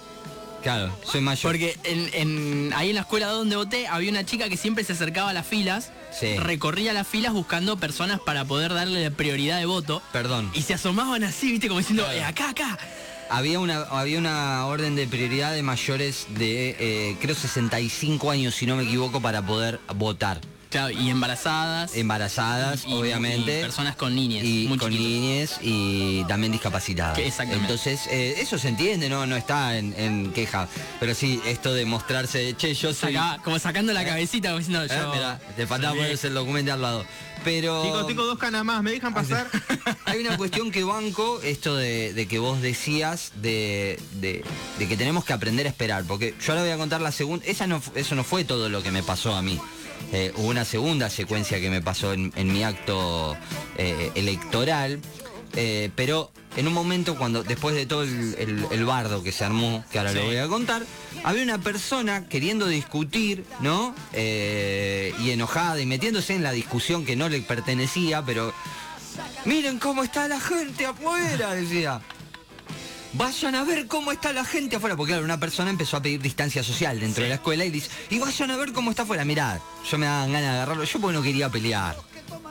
Claro, 0.63 0.95
soy 1.03 1.21
mayor. 1.21 1.51
Porque 1.51 1.75
en, 1.83 2.09
en- 2.13 2.73
ahí 2.75 2.89
en 2.89 2.95
la 2.95 3.01
escuela 3.01 3.27
donde 3.27 3.55
voté 3.55 3.87
había 3.87 4.11
una 4.11 4.23
chica 4.25 4.47
que 4.47 4.57
siempre 4.57 4.83
se 4.83 4.93
acercaba 4.93 5.31
a 5.31 5.33
las 5.33 5.45
filas, 5.47 5.91
Sí. 6.17 6.37
recorría 6.37 6.93
las 6.93 7.07
filas 7.07 7.33
buscando 7.33 7.77
personas 7.77 8.19
para 8.19 8.45
poder 8.45 8.73
darle 8.73 9.03
la 9.03 9.15
prioridad 9.15 9.57
de 9.57 9.65
voto. 9.65 10.01
Perdón. 10.11 10.51
Y 10.53 10.61
se 10.61 10.73
asomaban 10.75 11.23
así, 11.23 11.51
viste, 11.51 11.67
como 11.67 11.79
diciendo, 11.79 12.03
Claro. 12.03 12.17
"Eh, 12.19 12.23
acá, 12.23 12.49
acá. 12.49 12.77
Había 13.29 13.59
una, 13.59 13.83
había 13.83 14.19
una 14.19 14.65
orden 14.67 14.95
de 14.95 15.07
prioridad 15.07 15.53
de 15.53 15.63
mayores 15.63 16.27
de, 16.29 17.15
creo, 17.21 17.33
65 17.33 18.29
años, 18.29 18.53
si 18.55 18.65
no 18.65 18.75
me 18.75 18.83
equivoco, 18.83 19.21
para 19.21 19.41
poder 19.41 19.79
votar. 19.95 20.41
Claro, 20.71 20.89
y 20.89 21.09
embarazadas. 21.09 21.93
Embarazadas, 21.95 22.85
y- 22.87 22.93
obviamente. 22.93 23.59
y 23.59 23.61
personas 23.61 23.95
con 23.95 24.15
niñas. 24.15 24.43
y 24.43 24.65
muy 24.67 24.77
con 24.77 24.89
niñes 24.91 25.59
y 25.61 26.23
también 26.25 26.51
discapacitadas. 26.53 27.15
Que 27.17 27.27
exactamente. 27.27 27.71
Entonces, 27.71 28.07
eh, 28.09 28.35
eso 28.39 28.57
se 28.57 28.69
entiende, 28.69 29.09
no, 29.09 29.25
no 29.27 29.35
está 29.35 29.77
en, 29.77 29.93
en 29.97 30.31
queja. 30.31 30.67
Pero 30.99 31.13
sí, 31.13 31.39
esto 31.45 31.73
de 31.73 31.85
mostrarse, 31.85 32.55
che, 32.57 32.73
yo 32.73 32.93
soy. 32.93 33.13
Saca- 33.13 33.41
como 33.43 33.59
sacando 33.59 33.91
la 33.93 34.03
cabecita, 34.05 34.47
como 34.49 34.59
diciendo, 34.59 34.83
Eh, 34.85 34.87
yo. 34.89 35.53
te 35.55 35.67
faltaba 35.67 35.93
ponerse 35.93 36.27
el 36.27 36.33
documento 36.33 36.71
al 36.73 36.81
lado. 36.81 37.05
Pero. 37.43 37.83
Chicos, 37.83 38.07
tengo 38.07 38.25
dos 38.25 38.37
canas 38.37 38.63
más, 38.63 38.81
¿me 38.83 38.91
dejan 38.91 39.13
pasar? 39.13 39.47
Hay 40.05 40.19
una 40.19 40.37
cuestión 40.37 40.71
que 40.71 40.83
banco, 40.83 41.41
esto 41.41 41.75
de, 41.75 42.13
de 42.13 42.27
que 42.27 42.39
vos 42.39 42.61
decías, 42.61 43.31
de, 43.41 43.99
de- 44.21 44.43
de 44.79 44.87
que 44.87 44.95
tenemos 44.95 45.25
que 45.25 45.33
aprender 45.33 45.65
a 45.65 45.69
esperar, 45.69 46.05
porque 46.07 46.33
yo 46.39 46.53
ahora 46.53 46.63
voy 46.63 46.71
a 46.71 46.77
contar 46.77 47.01
la 47.01 47.11
segunda, 47.11 47.45
esa 47.45 47.67
no, 47.67 47.81
eso 47.95 48.15
no 48.15 48.23
fue 48.23 48.43
todo 48.45 48.69
lo 48.69 48.81
que 48.83 48.91
me 48.91 49.03
pasó 49.03 49.35
a 49.35 49.41
mí. 49.41 49.59
Eh, 50.13 50.33
hubo 50.35 50.47
una 50.47 50.65
segunda 50.65 51.09
secuencia 51.09 51.59
que 51.59 51.69
me 51.69 51.81
pasó 51.81 52.13
en, 52.13 52.33
en 52.35 52.51
mi 52.51 52.63
acto 52.63 53.35
eh, 53.77 54.11
electoral, 54.15 54.99
eh, 55.55 55.89
pero 55.95 56.31
en 56.57 56.67
un 56.67 56.73
momento 56.73 57.17
cuando, 57.17 57.43
después 57.43 57.75
de 57.75 57.85
todo 57.85 58.03
el, 58.03 58.35
el- 58.37 58.65
el 58.71 58.85
bardo 58.85 59.23
que 59.23 59.31
se 59.31 59.45
armó, 59.45 59.85
que 59.91 59.99
ahora 59.99 60.11
lo 60.11 60.25
voy 60.25 60.37
a 60.37 60.47
contar, 60.47 60.83
había 61.23 61.43
una 61.43 61.59
persona 61.59 62.27
queriendo 62.27 62.67
discutir, 62.67 63.45
¿no? 63.61 63.95
Eh, 64.13 65.13
y 65.19 65.31
enojada 65.31 65.79
y 65.79 65.85
metiéndose 65.85 66.35
en 66.35 66.43
la 66.43 66.51
discusión 66.51 67.05
que 67.05 67.15
no 67.15 67.29
le 67.29 67.41
pertenecía, 67.41 68.21
pero 68.25 68.53
Miren 69.43 69.77
cómo 69.79 70.03
está 70.03 70.27
la 70.29 70.39
gente 70.39 70.85
afuera, 70.85 71.53
decía. 71.53 71.99
Vayan 73.13 73.55
a 73.55 73.63
ver 73.63 73.87
cómo 73.87 74.11
está 74.11 74.31
la 74.31 74.45
gente 74.45 74.77
afuera. 74.77 74.95
Porque 74.95 75.11
claro, 75.11 75.25
una 75.25 75.39
persona 75.39 75.69
empezó 75.69 75.97
a 75.97 76.01
pedir 76.01 76.21
distancia 76.21 76.63
social 76.63 76.99
dentro 76.99 77.23
de 77.23 77.29
la 77.29 77.35
escuela 77.35 77.65
y 77.65 77.69
dice, 77.69 77.89
y 78.09 78.19
vayan 78.19 78.51
a 78.51 78.57
ver 78.57 78.71
cómo 78.71 78.91
está 78.91 79.03
afuera. 79.03 79.25
Mirá, 79.25 79.59
yo 79.89 79.97
me 79.97 80.05
daban 80.05 80.31
ganas 80.31 80.49
de 80.49 80.55
agarrarlo. 80.57 80.83
Yo 80.83 80.99
porque 80.99 81.17
no 81.17 81.23
quería 81.23 81.49
pelear. 81.49 81.97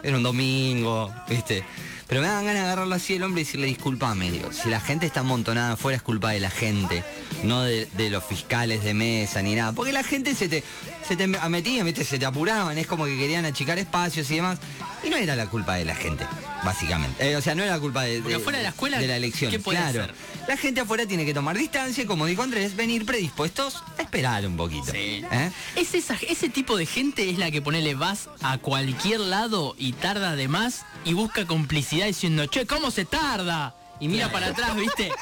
Era 0.02 0.16
un 0.16 0.22
domingo, 0.22 1.12
¿viste? 1.28 1.64
Pero 2.10 2.22
me 2.22 2.26
daban 2.26 2.44
ganas 2.44 2.62
de 2.62 2.66
agarrarlo 2.66 2.94
así 2.96 3.14
el 3.14 3.22
hombre 3.22 3.42
y 3.42 3.44
decirle, 3.44 3.68
disculpame, 3.68 4.32
digo, 4.32 4.52
si 4.52 4.68
la 4.68 4.80
gente 4.80 5.06
está 5.06 5.20
amontonada 5.20 5.74
afuera 5.74 5.94
es 5.96 6.02
culpa 6.02 6.30
de 6.32 6.40
la 6.40 6.50
gente, 6.50 7.04
no 7.44 7.62
de, 7.62 7.86
de 7.96 8.10
los 8.10 8.24
fiscales 8.24 8.82
de 8.82 8.94
mesa 8.94 9.40
ni 9.42 9.54
nada. 9.54 9.72
Porque 9.72 9.92
la 9.92 10.02
gente 10.02 10.34
se 10.34 10.48
te, 10.48 10.64
se 11.06 11.14
te 11.16 11.28
metía, 11.28 11.84
se 12.04 12.18
te 12.18 12.26
apuraban, 12.26 12.76
es 12.78 12.88
como 12.88 13.04
que 13.04 13.16
querían 13.16 13.44
achicar 13.44 13.78
espacios 13.78 14.28
y 14.32 14.36
demás. 14.36 14.58
Y 15.04 15.08
no 15.08 15.16
era 15.16 15.36
la 15.36 15.46
culpa 15.46 15.76
de 15.76 15.84
la 15.84 15.94
gente, 15.94 16.26
básicamente. 16.64 17.30
Eh, 17.30 17.36
o 17.36 17.40
sea, 17.40 17.54
no 17.54 17.62
era 17.62 17.72
la 17.76 17.80
culpa 17.80 18.02
de, 18.02 18.20
de- 18.20 18.34
afuera 18.34 18.58
de 18.58 18.64
la 18.64 18.70
escuela, 18.70 18.98
de 18.98 19.06
la 19.06 19.16
elección. 19.16 19.50
¿qué 19.52 19.60
puede 19.60 19.78
claro. 19.78 20.02
hacer? 20.02 20.14
La 20.48 20.56
gente 20.56 20.80
afuera 20.80 21.06
tiene 21.06 21.24
que 21.24 21.32
tomar 21.32 21.56
distancia 21.56 22.02
y, 22.02 22.06
como 22.08 22.26
dijo 22.26 22.42
Andrés, 22.42 22.74
venir 22.74 23.06
predispuestos 23.06 23.84
esperar 24.10 24.44
un 24.44 24.56
poquito. 24.56 24.90
Sí. 24.90 25.24
¿Eh? 25.30 25.50
Es 25.76 25.94
esa, 25.94 26.16
ese 26.28 26.48
tipo 26.48 26.76
de 26.76 26.84
gente 26.84 27.30
es 27.30 27.38
la 27.38 27.52
que 27.52 27.62
ponele 27.62 27.94
vas 27.94 28.28
a 28.42 28.58
cualquier 28.58 29.20
lado 29.20 29.76
y 29.78 29.92
tarda 29.92 30.34
de 30.34 30.48
más 30.48 30.84
y 31.04 31.12
busca 31.14 31.46
complicidad 31.46 32.06
diciendo, 32.06 32.46
che, 32.46 32.66
¿cómo 32.66 32.90
se 32.90 33.04
tarda? 33.04 33.76
Y 34.00 34.08
mira 34.08 34.32
para 34.32 34.46
atrás, 34.48 34.74
¿viste? 34.74 35.12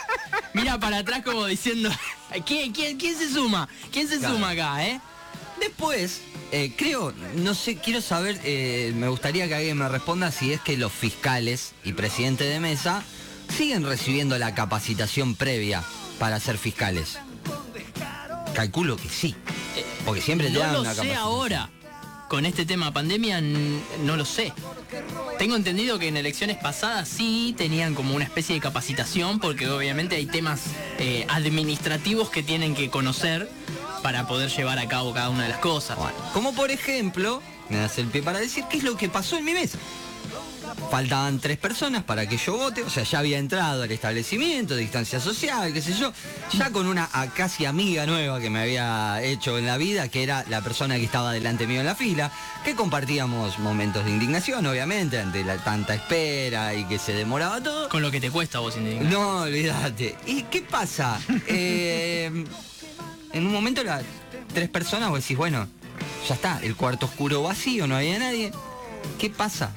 Mira 0.54 0.80
para 0.80 0.98
atrás 0.98 1.22
como 1.22 1.44
diciendo, 1.44 1.90
¿quién, 2.46 2.72
quién, 2.72 2.96
quién 2.96 3.14
se 3.18 3.30
suma? 3.30 3.68
¿Quién 3.92 4.08
se 4.08 4.18
Claro. 4.18 4.34
suma 4.34 4.50
acá, 4.50 4.86
eh? 4.86 5.00
Después, 5.60 6.22
eh, 6.52 6.72
creo, 6.76 7.12
no 7.34 7.54
sé, 7.54 7.76
quiero 7.76 8.00
saber, 8.00 8.40
eh, 8.44 8.92
me 8.96 9.08
gustaría 9.08 9.48
que 9.48 9.54
alguien 9.56 9.76
me 9.76 9.88
responda 9.88 10.30
si 10.30 10.52
es 10.52 10.60
que 10.62 10.76
los 10.78 10.92
fiscales 10.92 11.72
y 11.84 11.92
presidente 11.92 12.44
de 12.44 12.60
mesa 12.60 13.02
siguen 13.54 13.84
recibiendo 13.84 14.38
la 14.38 14.54
capacitación 14.54 15.34
previa 15.34 15.82
para 16.18 16.38
ser 16.40 16.56
fiscales. 16.56 17.18
Calculo 18.58 18.96
que 18.96 19.08
sí. 19.08 19.36
Porque 20.04 20.20
siempre 20.20 20.50
te 20.50 20.58
dan 20.58 20.72
No 20.72 20.78
lo 20.78 20.80
una 20.80 20.92
sé 20.92 21.14
ahora. 21.14 21.70
Con 22.28 22.44
este 22.44 22.66
tema 22.66 22.92
pandemia 22.92 23.40
no 23.40 24.16
lo 24.16 24.24
sé. 24.24 24.52
Tengo 25.38 25.54
entendido 25.54 26.00
que 26.00 26.08
en 26.08 26.16
elecciones 26.16 26.56
pasadas 26.56 27.08
sí 27.08 27.54
tenían 27.56 27.94
como 27.94 28.16
una 28.16 28.24
especie 28.24 28.56
de 28.56 28.60
capacitación 28.60 29.38
porque 29.38 29.70
obviamente 29.70 30.16
hay 30.16 30.26
temas 30.26 30.62
eh, 30.98 31.24
administrativos 31.28 32.30
que 32.30 32.42
tienen 32.42 32.74
que 32.74 32.90
conocer 32.90 33.48
para 34.02 34.26
poder 34.26 34.50
llevar 34.50 34.80
a 34.80 34.88
cabo 34.88 35.14
cada 35.14 35.30
una 35.30 35.44
de 35.44 35.50
las 35.50 35.58
cosas. 35.58 35.96
Bueno, 35.96 36.16
como 36.32 36.52
por 36.52 36.72
ejemplo, 36.72 37.40
me 37.68 37.76
das 37.76 37.96
el 37.98 38.08
pie 38.08 38.24
para 38.24 38.40
decir 38.40 38.64
qué 38.68 38.78
es 38.78 38.82
lo 38.82 38.96
que 38.96 39.08
pasó 39.08 39.38
en 39.38 39.44
mi 39.44 39.52
mesa. 39.52 39.78
Faltaban 40.90 41.38
tres 41.38 41.58
personas 41.58 42.02
para 42.04 42.26
que 42.26 42.36
yo 42.38 42.56
vote, 42.56 42.82
o 42.82 42.88
sea, 42.90 43.02
ya 43.04 43.18
había 43.18 43.38
entrado 43.38 43.82
al 43.82 43.92
establecimiento, 43.92 44.74
distancia 44.74 45.20
social, 45.20 45.72
qué 45.72 45.82
sé 45.82 45.92
yo, 45.92 46.12
ya 46.56 46.70
con 46.70 46.86
una 46.86 47.08
a- 47.12 47.26
casi 47.28 47.66
amiga 47.66 48.06
nueva 48.06 48.40
que 48.40 48.48
me 48.48 48.60
había 48.60 49.22
hecho 49.22 49.58
en 49.58 49.66
la 49.66 49.76
vida, 49.76 50.08
que 50.08 50.22
era 50.22 50.44
la 50.48 50.62
persona 50.62 50.96
que 50.96 51.04
estaba 51.04 51.32
delante 51.32 51.66
mío 51.66 51.80
en 51.80 51.86
la 51.86 51.94
fila, 51.94 52.32
que 52.64 52.74
compartíamos 52.74 53.58
momentos 53.58 54.04
de 54.04 54.10
indignación, 54.12 54.64
obviamente, 54.66 55.18
ante 55.20 55.44
la 55.44 55.56
tanta 55.58 55.94
espera 55.94 56.74
y 56.74 56.84
que 56.84 56.98
se 56.98 57.12
demoraba 57.12 57.62
todo. 57.62 57.88
Con 57.90 58.00
lo 58.02 58.10
que 58.10 58.20
te 58.20 58.30
cuesta 58.30 58.58
vos 58.60 58.76
indignar. 58.76 59.12
No, 59.12 59.40
olvídate. 59.42 60.16
¿Y 60.26 60.42
qué 60.44 60.62
pasa? 60.62 61.20
Eh, 61.50 62.44
en 63.32 63.46
un 63.46 63.52
momento 63.52 63.82
las 63.84 64.02
tres 64.54 64.68
personas 64.68 65.10
vos 65.10 65.20
decís, 65.20 65.36
bueno, 65.36 65.66
ya 66.28 66.34
está, 66.34 66.60
el 66.62 66.76
cuarto 66.76 67.06
oscuro 67.06 67.42
vacío, 67.42 67.86
no 67.86 67.96
había 67.96 68.18
nadie. 68.18 68.52
¿Qué 69.18 69.28
pasa? 69.30 69.72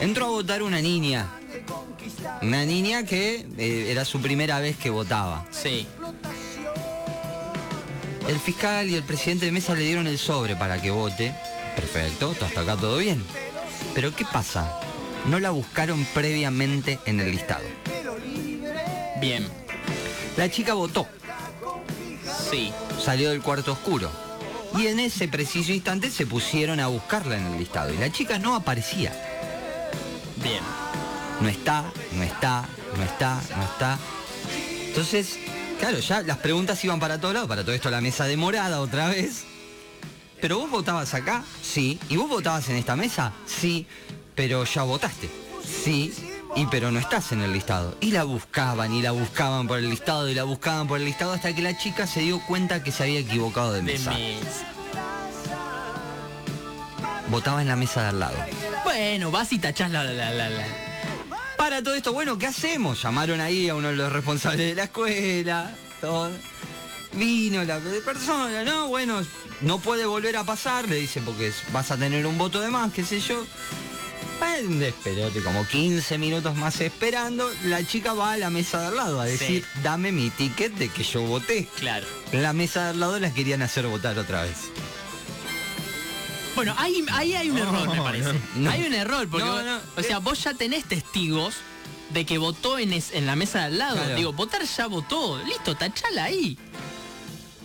Entró 0.00 0.26
a 0.26 0.28
votar 0.28 0.62
una 0.62 0.80
niña. 0.80 1.28
Una 2.42 2.64
niña 2.64 3.04
que 3.04 3.46
eh, 3.58 3.88
era 3.90 4.04
su 4.04 4.20
primera 4.20 4.60
vez 4.60 4.76
que 4.76 4.90
votaba. 4.90 5.46
Sí. 5.50 5.86
El 8.28 8.38
fiscal 8.38 8.88
y 8.88 8.94
el 8.94 9.02
presidente 9.02 9.46
de 9.46 9.52
mesa 9.52 9.74
le 9.74 9.82
dieron 9.82 10.06
el 10.06 10.18
sobre 10.18 10.54
para 10.54 10.80
que 10.80 10.90
vote. 10.90 11.34
Perfecto, 11.74 12.34
hasta 12.40 12.60
acá 12.60 12.76
todo 12.76 12.98
bien. 12.98 13.24
Pero 13.94 14.14
¿qué 14.14 14.24
pasa? 14.24 14.80
No 15.26 15.40
la 15.40 15.50
buscaron 15.50 16.04
previamente 16.14 16.98
en 17.06 17.20
el 17.20 17.30
listado. 17.30 17.64
Bien. 19.20 19.46
La 20.36 20.50
chica 20.50 20.74
votó. 20.74 21.08
Sí. 22.50 22.72
salió 23.02 23.30
del 23.30 23.42
cuarto 23.42 23.72
oscuro. 23.72 24.10
Y 24.76 24.86
en 24.86 25.00
ese 25.00 25.26
preciso 25.28 25.72
instante 25.72 26.10
se 26.10 26.26
pusieron 26.26 26.78
a 26.78 26.86
buscarla 26.86 27.36
en 27.36 27.46
el 27.46 27.58
listado. 27.58 27.92
Y 27.92 27.96
la 27.96 28.12
chica 28.12 28.38
no 28.38 28.54
aparecía. 28.54 29.12
Bien. 30.48 30.62
No 31.40 31.48
está, 31.48 31.84
no 32.14 32.22
está, 32.22 32.64
no 32.96 33.02
está, 33.04 33.40
no 33.56 33.62
está. 33.62 33.98
Entonces, 34.86 35.38
claro, 35.78 35.98
ya 35.98 36.22
las 36.22 36.38
preguntas 36.38 36.82
iban 36.84 36.98
para 36.98 37.20
todos 37.20 37.34
lados. 37.34 37.48
Para 37.48 37.62
todo 37.62 37.74
esto 37.74 37.90
la 37.90 38.00
mesa 38.00 38.24
demorada 38.24 38.80
otra 38.80 39.08
vez. 39.08 39.44
Pero 40.40 40.58
vos 40.58 40.70
votabas 40.70 41.14
acá, 41.14 41.44
sí. 41.62 41.98
¿Y 42.08 42.16
vos 42.16 42.28
votabas 42.28 42.68
en 42.68 42.76
esta 42.76 42.96
mesa? 42.96 43.32
Sí. 43.46 43.86
Pero 44.34 44.64
ya 44.64 44.82
votaste. 44.82 45.28
Sí. 45.64 46.12
Y 46.56 46.66
pero 46.66 46.90
no 46.90 46.98
estás 46.98 47.30
en 47.32 47.42
el 47.42 47.52
listado. 47.52 47.96
Y 48.00 48.10
la 48.12 48.24
buscaban 48.24 48.92
y 48.92 49.02
la 49.02 49.10
buscaban 49.12 49.68
por 49.68 49.78
el 49.78 49.90
listado 49.90 50.28
y 50.28 50.34
la 50.34 50.44
buscaban 50.44 50.88
por 50.88 50.98
el 50.98 51.04
listado 51.04 51.32
hasta 51.32 51.54
que 51.54 51.60
la 51.62 51.76
chica 51.76 52.06
se 52.06 52.20
dio 52.20 52.40
cuenta 52.46 52.82
que 52.82 52.90
se 52.90 53.02
había 53.04 53.20
equivocado 53.20 53.72
de 53.72 53.82
De 53.82 53.92
mesa. 53.92 54.10
mes. 54.12 54.38
Votaba 57.30 57.60
en 57.60 57.68
la 57.68 57.76
mesa 57.76 58.02
de 58.02 58.08
al 58.08 58.20
lado. 58.20 58.36
Bueno, 58.98 59.30
vas 59.30 59.52
y 59.52 59.60
tachás 59.60 59.92
la, 59.92 60.02
la, 60.02 60.32
la, 60.32 60.50
la. 60.50 60.66
Para 61.56 61.80
todo 61.84 61.94
esto, 61.94 62.12
bueno, 62.12 62.36
¿qué 62.36 62.48
hacemos? 62.48 63.00
Llamaron 63.00 63.40
ahí 63.40 63.68
a 63.68 63.76
uno 63.76 63.90
de 63.90 63.94
los 63.94 64.12
responsables 64.12 64.70
de 64.70 64.74
la 64.74 64.84
escuela, 64.84 65.72
todo. 66.00 66.32
Vino 67.12 67.62
la 67.62 67.78
persona, 68.04 68.64
¿no? 68.64 68.88
Bueno, 68.88 69.24
no 69.60 69.78
puede 69.78 70.04
volver 70.04 70.36
a 70.36 70.42
pasar, 70.42 70.88
le 70.88 70.96
dice, 70.96 71.20
porque 71.20 71.52
vas 71.70 71.92
a 71.92 71.96
tener 71.96 72.26
un 72.26 72.38
voto 72.38 72.60
de 72.60 72.70
más, 72.70 72.92
qué 72.92 73.04
sé 73.04 73.20
yo. 73.20 73.46
Desperote, 74.68 75.44
como 75.44 75.64
15 75.64 76.18
minutos 76.18 76.56
más 76.56 76.80
esperando, 76.80 77.48
la 77.66 77.86
chica 77.86 78.14
va 78.14 78.32
a 78.32 78.36
la 78.36 78.50
mesa 78.50 78.80
de 78.80 78.86
al 78.88 78.96
lado 78.96 79.20
a 79.20 79.26
decir, 79.26 79.64
dame 79.84 80.10
mi 80.10 80.30
ticket 80.30 80.74
de 80.74 80.88
que 80.88 81.04
yo 81.04 81.22
voté. 81.22 81.68
Claro. 81.78 82.04
En 82.32 82.42
la 82.42 82.52
mesa 82.52 82.82
de 82.82 82.90
al 82.90 83.00
lado 83.00 83.20
las 83.20 83.32
querían 83.32 83.62
hacer 83.62 83.86
votar 83.86 84.18
otra 84.18 84.42
vez. 84.42 84.56
Bueno, 86.58 86.74
ahí, 86.76 87.04
ahí 87.12 87.34
hay 87.34 87.50
un 87.50 87.58
error, 87.58 87.88
me 87.88 88.00
parece. 88.02 88.32
no. 88.56 88.68
Hay 88.70 88.82
un 88.82 88.92
error, 88.94 89.28
porque 89.28 89.46
No, 89.46 89.52
vos- 89.54 89.82
o 89.96 90.02
sea, 90.02 90.18
vos 90.18 90.42
ya 90.42 90.54
tenés 90.54 90.84
testigos 90.84 91.54
de 92.10 92.26
que 92.26 92.36
votó 92.38 92.78
en, 92.78 92.92
es- 92.92 93.12
en 93.12 93.26
la 93.26 93.36
mesa 93.36 93.60
de 93.60 93.64
al 93.66 93.78
lado. 93.78 93.96
Claro. 93.96 94.14
Digo, 94.16 94.32
votar 94.32 94.62
ya 94.64 94.86
votó. 94.88 95.38
Listo, 95.44 95.76
tachala 95.76 96.24
ahí. 96.24 96.58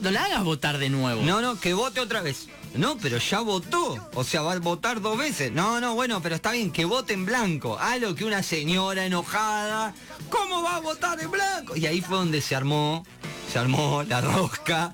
No 0.01 0.11
la 0.11 0.25
hagas 0.25 0.43
votar 0.43 0.77
de 0.77 0.89
nuevo. 0.89 1.23
No, 1.23 1.41
no, 1.41 1.59
que 1.59 1.73
vote 1.73 2.01
otra 2.01 2.21
vez. 2.21 2.47
No, 2.75 2.97
pero 2.97 3.17
ya 3.17 3.39
votó. 3.39 4.09
O 4.15 4.23
sea, 4.23 4.41
va 4.41 4.53
a 4.53 4.59
votar 4.59 5.01
dos 5.01 5.17
veces. 5.17 5.51
No, 5.51 5.79
no, 5.79 5.95
bueno, 5.95 6.21
pero 6.21 6.35
está 6.35 6.51
bien, 6.51 6.71
que 6.71 6.85
vote 6.85 7.13
en 7.13 7.25
blanco. 7.25 7.77
A 7.79 7.97
lo 7.97 8.13
que 8.15 8.25
una 8.25 8.43
señora 8.43 9.05
enojada. 9.05 9.93
¿Cómo 10.29 10.61
va 10.61 10.75
a 10.75 10.79
votar 10.81 11.19
en 11.21 11.31
blanco? 11.31 11.75
Y 11.75 11.85
ahí 11.87 12.01
fue 12.01 12.17
donde 12.17 12.41
se 12.41 12.55
armó, 12.55 13.05
se 13.51 13.57
armó 13.59 14.03
la 14.03 14.21
rosca. 14.21 14.93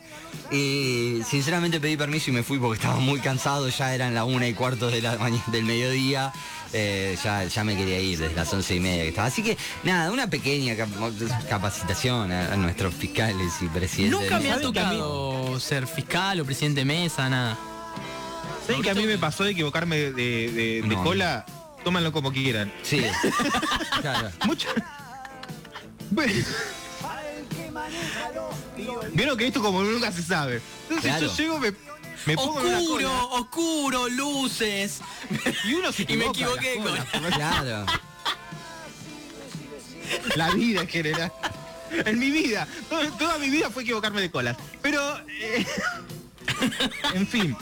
Y 0.51 1.21
sinceramente 1.29 1.79
pedí 1.79 1.95
permiso 1.95 2.31
y 2.31 2.33
me 2.33 2.41
fui 2.43 2.57
porque 2.57 2.77
estaba 2.81 2.99
muy 2.99 3.19
cansado. 3.19 3.69
Ya 3.69 3.93
eran 3.93 4.15
las 4.15 4.25
una 4.25 4.47
y 4.47 4.53
cuarto 4.53 4.89
de 4.89 5.01
la 5.01 5.15
mañana, 5.17 5.43
del 5.47 5.63
mediodía. 5.63 6.31
Eh, 6.73 7.17
ya, 7.23 7.43
ya 7.45 7.63
me 7.63 7.75
quería 7.75 7.99
ir 7.99 8.17
desde 8.19 8.35
las 8.35 8.51
once 8.53 8.75
y 8.75 8.79
media 8.79 9.03
que 9.03 9.09
estaba. 9.09 9.27
Así 9.27 9.41
que 9.43 9.57
nada, 9.83 10.11
una 10.11 10.27
pequeña 10.27 10.75
cap- 10.75 10.89
capacitación 11.49 12.31
a, 12.31 12.53
a 12.53 12.55
nuestros 12.57 12.93
fiscales 12.93 13.53
y 13.61 13.67
presidentes. 13.67 14.19
Nunca 14.19 14.39
me 14.39 14.51
ha 14.51 14.55
¿Saben 14.55 14.73
que 14.73 14.79
a 14.79 14.83
mí- 14.91 14.97
tocado 14.97 15.59
ser 15.59 15.87
fiscal 15.87 16.39
o 16.39 16.45
presidente 16.45 16.81
de 16.81 16.85
mesa, 16.85 17.29
nada. 17.29 17.57
¿Saben 18.67 18.81
que 18.83 18.89
a 18.91 18.93
mí 18.95 19.05
me 19.05 19.17
pasó 19.17 19.43
de 19.43 19.51
equivocarme 19.51 19.97
de, 19.97 20.11
de- 20.13 20.81
de 20.81 20.87
No. 20.87 21.03
cola? 21.03 21.45
Tómanlo 21.83 22.11
como 22.11 22.31
quieran. 22.31 22.71
Sí. 22.83 23.01
claro. 24.01 24.29
Mucho. 24.45 24.67
Bueno. 26.11 26.33
Vieron 29.13 29.37
que 29.37 29.47
esto 29.47 29.61
como 29.61 29.83
nunca 29.83 30.11
se 30.11 30.23
sabe. 30.23 30.61
Entonces 30.89 31.11
Claro. 31.11 31.27
yo 31.27 31.35
llego, 31.37 31.59
me, 31.59 31.73
me 32.25 32.35
pongo 32.35 32.61
en 32.61 32.67
una 32.67 32.77
Oscuro, 32.79 33.09
cola 33.09 33.23
oscuro, 33.39 34.09
luces. 34.09 34.99
y 35.65 35.73
uno 35.73 35.91
se 35.91 36.03
Y 36.07 36.17
me 36.17 36.25
equivoqué 36.25 36.77
con- 36.77 37.31
Claro. 37.31 37.85
La 40.35 40.49
vida 40.51 40.81
en 40.81 40.87
general. 40.87 41.31
En 41.91 42.19
mi 42.19 42.31
vida. 42.31 42.67
Toda, 42.89 43.09
toda 43.17 43.37
mi 43.39 43.49
vida 43.49 43.69
fue 43.69 43.83
equivocarme 43.83 44.21
de 44.21 44.31
colas. 44.31 44.57
Pero. 44.81 45.01
eh, 45.27 45.65
en 47.13 47.27
fin. 47.27 47.55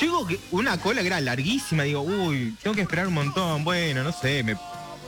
Llego 0.00 0.26
que 0.26 0.38
una 0.50 0.78
cola 0.78 1.00
que 1.00 1.06
era 1.08 1.20
larguísima, 1.20 1.82
digo, 1.82 2.02
uy, 2.02 2.54
tengo 2.62 2.74
que 2.76 2.82
esperar 2.82 3.06
un 3.06 3.14
montón. 3.14 3.64
Bueno, 3.64 4.02
no 4.04 4.12
sé, 4.12 4.42
me, 4.44 4.56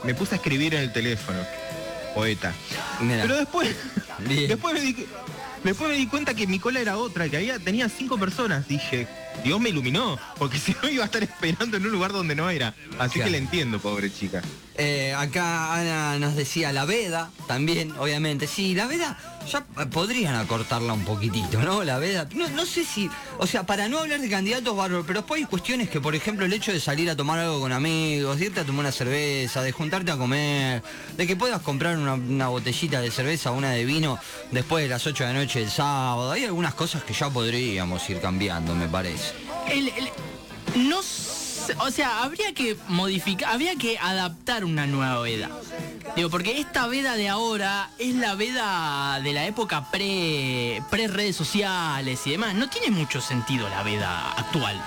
me 0.03 0.13
puse 0.15 0.35
a 0.35 0.37
escribir 0.37 0.73
en 0.75 0.81
el 0.81 0.91
teléfono. 0.93 1.39
Poeta. 2.13 2.53
Pero 2.99 3.37
después, 3.37 3.75
después 4.47 4.73
me 4.73 4.81
di, 4.81 5.05
después 5.63 5.89
me 5.89 5.95
di 5.95 6.07
cuenta 6.07 6.33
que 6.33 6.47
mi 6.47 6.59
cola 6.59 6.79
era 6.79 6.97
otra, 6.97 7.29
que 7.29 7.37
había, 7.37 7.59
tenía 7.59 7.89
cinco 7.89 8.17
personas. 8.17 8.67
Dije, 8.67 9.07
Dios 9.43 9.59
me 9.59 9.69
iluminó, 9.69 10.17
porque 10.37 10.57
si 10.59 10.75
no 10.81 10.89
iba 10.89 11.03
a 11.03 11.05
estar 11.05 11.23
esperando 11.23 11.77
en 11.77 11.85
un 11.85 11.91
lugar 11.91 12.11
donde 12.11 12.35
no 12.35 12.49
era. 12.49 12.73
Así 12.99 13.15
Claro. 13.15 13.25
que 13.25 13.29
le 13.31 13.37
entiendo, 13.39 13.79
pobre 13.79 14.11
chica. 14.13 14.41
Eh, 14.77 15.13
acá 15.15 15.75
Ana 15.75 16.17
nos 16.17 16.35
decía 16.35 16.71
la 16.71 16.85
veda, 16.85 17.29
también, 17.47 17.91
obviamente. 17.99 18.47
Sí, 18.47 18.73
la 18.73 18.87
veda 18.87 19.17
ya 19.51 19.63
podrían 19.91 20.35
acortarla 20.35 20.93
un 20.93 21.03
poquitito, 21.03 21.61
¿no? 21.61 21.83
La 21.83 21.97
veda. 21.97 22.27
No, 22.33 22.47
no 22.49 22.65
sé 22.65 22.85
si. 22.85 23.09
O 23.37 23.45
sea, 23.45 23.63
para 23.65 23.89
no 23.89 23.99
hablar 23.99 24.21
de 24.21 24.29
candidatos 24.29 24.75
bárbaros, 24.75 25.05
pero 25.05 25.19
después 25.19 25.41
hay 25.41 25.45
cuestiones 25.47 25.89
que, 25.89 25.99
por 25.99 26.15
ejemplo, 26.15 26.45
el 26.45 26.53
hecho 26.53 26.71
de 26.71 26.79
salir 26.79 27.09
a 27.09 27.15
tomar 27.15 27.37
algo 27.39 27.59
con 27.59 27.71
amigos, 27.73 28.39
de 28.39 28.45
irte 28.45 28.61
a 28.61 28.63
tomar 28.63 28.81
una 28.81 28.91
cerveza, 28.91 29.61
de 29.61 29.71
juntarte 29.71 30.11
a 30.11 30.17
comer, 30.17 30.81
de 31.17 31.27
que 31.27 31.35
puedas 31.35 31.61
comprar 31.61 31.97
una, 31.97 32.13
una 32.13 32.47
botellita 32.47 33.01
de 33.01 33.11
cerveza 33.11 33.51
o 33.51 33.55
una 33.55 33.71
de 33.71 33.83
vino 33.85 34.17
después 34.51 34.83
de 34.83 34.89
las 34.89 35.05
8 35.05 35.25
de 35.27 35.33
la 35.33 35.39
noche 35.39 35.59
del 35.59 35.69
sábado. 35.69 36.31
Hay 36.31 36.45
algunas 36.45 36.73
cosas 36.73 37.03
que 37.03 37.13
ya 37.13 37.29
podríamos 37.29 38.09
ir 38.09 38.19
cambiando, 38.21 38.73
me 38.73 38.87
parece. 38.87 39.30
El- 39.69 39.89
el- 39.89 40.09
no 40.89 40.99
o 41.77 41.91
sea, 41.91 42.23
habría 42.23 42.53
que 42.53 42.75
modificar, 42.87 43.53
habría 43.53 43.75
que 43.75 43.97
adaptar 43.99 44.65
una 44.65 44.87
nueva 44.87 45.19
veda. 45.21 45.49
Digo, 46.15 46.29
porque 46.29 46.59
esta 46.59 46.87
veda 46.87 47.15
de 47.15 47.29
ahora 47.29 47.89
es 47.99 48.15
la 48.15 48.35
veda 48.35 49.19
de 49.23 49.31
la 49.33 49.45
época 49.45 49.91
pre, 49.91 50.81
pre 50.89 51.07
redes 51.07 51.35
sociales 51.35 52.19
y 52.25 52.31
demás. 52.31 52.55
No 52.55 52.67
tiene 52.69 52.89
mucho 52.89 53.21
sentido 53.21 53.69
la 53.69 53.83
veda 53.83 54.31
actual. 54.31 54.81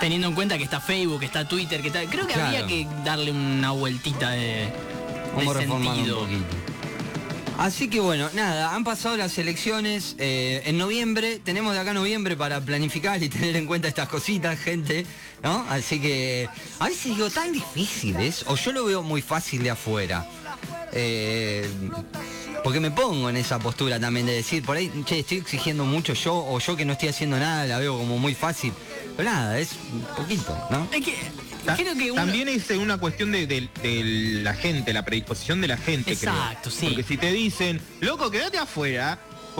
Teniendo 0.00 0.28
en 0.28 0.34
cuenta 0.34 0.58
que 0.58 0.64
está 0.64 0.80
Facebook, 0.80 1.20
que 1.20 1.26
está 1.26 1.46
Twitter, 1.46 1.80
que 1.82 1.88
está. 1.88 2.04
Creo 2.04 2.26
que 2.26 2.34
Claro. 2.34 2.48
habría 2.48 2.66
que 2.66 2.86
darle 3.04 3.30
una 3.30 3.70
vueltita 3.70 4.30
de, 4.30 4.72
un 5.36 5.54
sentido. 5.54 6.26
Así 7.58 7.88
que 7.88 7.98
bueno, 7.98 8.30
nada, 8.34 8.72
han 8.76 8.84
pasado 8.84 9.16
las 9.16 9.36
elecciones 9.36 10.14
eh, 10.18 10.62
en 10.64 10.78
noviembre, 10.78 11.40
tenemos 11.40 11.74
de 11.74 11.80
acá 11.80 11.92
noviembre 11.92 12.36
para 12.36 12.60
planificar 12.60 13.20
y 13.20 13.28
tener 13.28 13.56
en 13.56 13.66
cuenta 13.66 13.88
estas 13.88 14.08
cositas, 14.08 14.56
gente, 14.60 15.04
¿no? 15.42 15.66
Así 15.68 16.00
que 16.00 16.48
a 16.78 16.86
veces 16.86 17.16
digo, 17.16 17.28
tan 17.30 17.50
difícil 17.50 18.16
es, 18.20 18.44
o 18.46 18.54
yo 18.54 18.70
lo 18.70 18.84
veo 18.84 19.02
muy 19.02 19.22
fácil 19.22 19.64
de 19.64 19.70
afuera. 19.70 20.24
Eh, 20.92 21.68
porque 22.62 22.78
me 22.78 22.92
pongo 22.92 23.28
en 23.28 23.36
esa 23.36 23.58
postura 23.58 23.98
también 23.98 24.26
de 24.26 24.34
decir, 24.34 24.64
por 24.64 24.76
ahí, 24.76 24.92
che, 25.04 25.18
estoy 25.18 25.38
exigiendo 25.38 25.84
mucho 25.84 26.14
yo, 26.14 26.36
o 26.36 26.60
yo 26.60 26.76
que 26.76 26.84
no 26.84 26.92
estoy 26.92 27.08
haciendo 27.08 27.40
nada, 27.40 27.66
la 27.66 27.78
veo 27.80 27.98
como 27.98 28.18
muy 28.18 28.36
fácil. 28.36 28.72
Pero 29.16 29.30
nada, 29.30 29.58
es 29.58 29.70
un 29.92 30.02
poquito, 30.16 30.56
¿no? 30.70 30.86
Es 30.92 31.04
que 31.04 31.16
Ta- 31.68 31.76
creo 31.82 31.94
que 31.94 32.10
uno- 32.12 32.22
También 32.22 32.48
es 32.48 32.68
una 32.70 32.98
cuestión 32.98 33.32
de, 33.32 33.46
de- 33.46 33.68
de 33.82 34.02
la 34.42 34.54
gente, 34.54 34.92
la 34.92 35.04
predisposición 35.04 35.60
de 35.60 35.68
la 35.68 35.76
gente. 35.76 36.16
creo. 36.16 36.32
Exacto, 36.32 36.70
sí. 36.70 36.86
Porque 36.88 37.02
si 37.04 37.16
te 37.16 37.32
dicen, 37.32 37.80
loco, 38.00 38.30
quédate 38.30 38.58
afuera, 38.58 39.18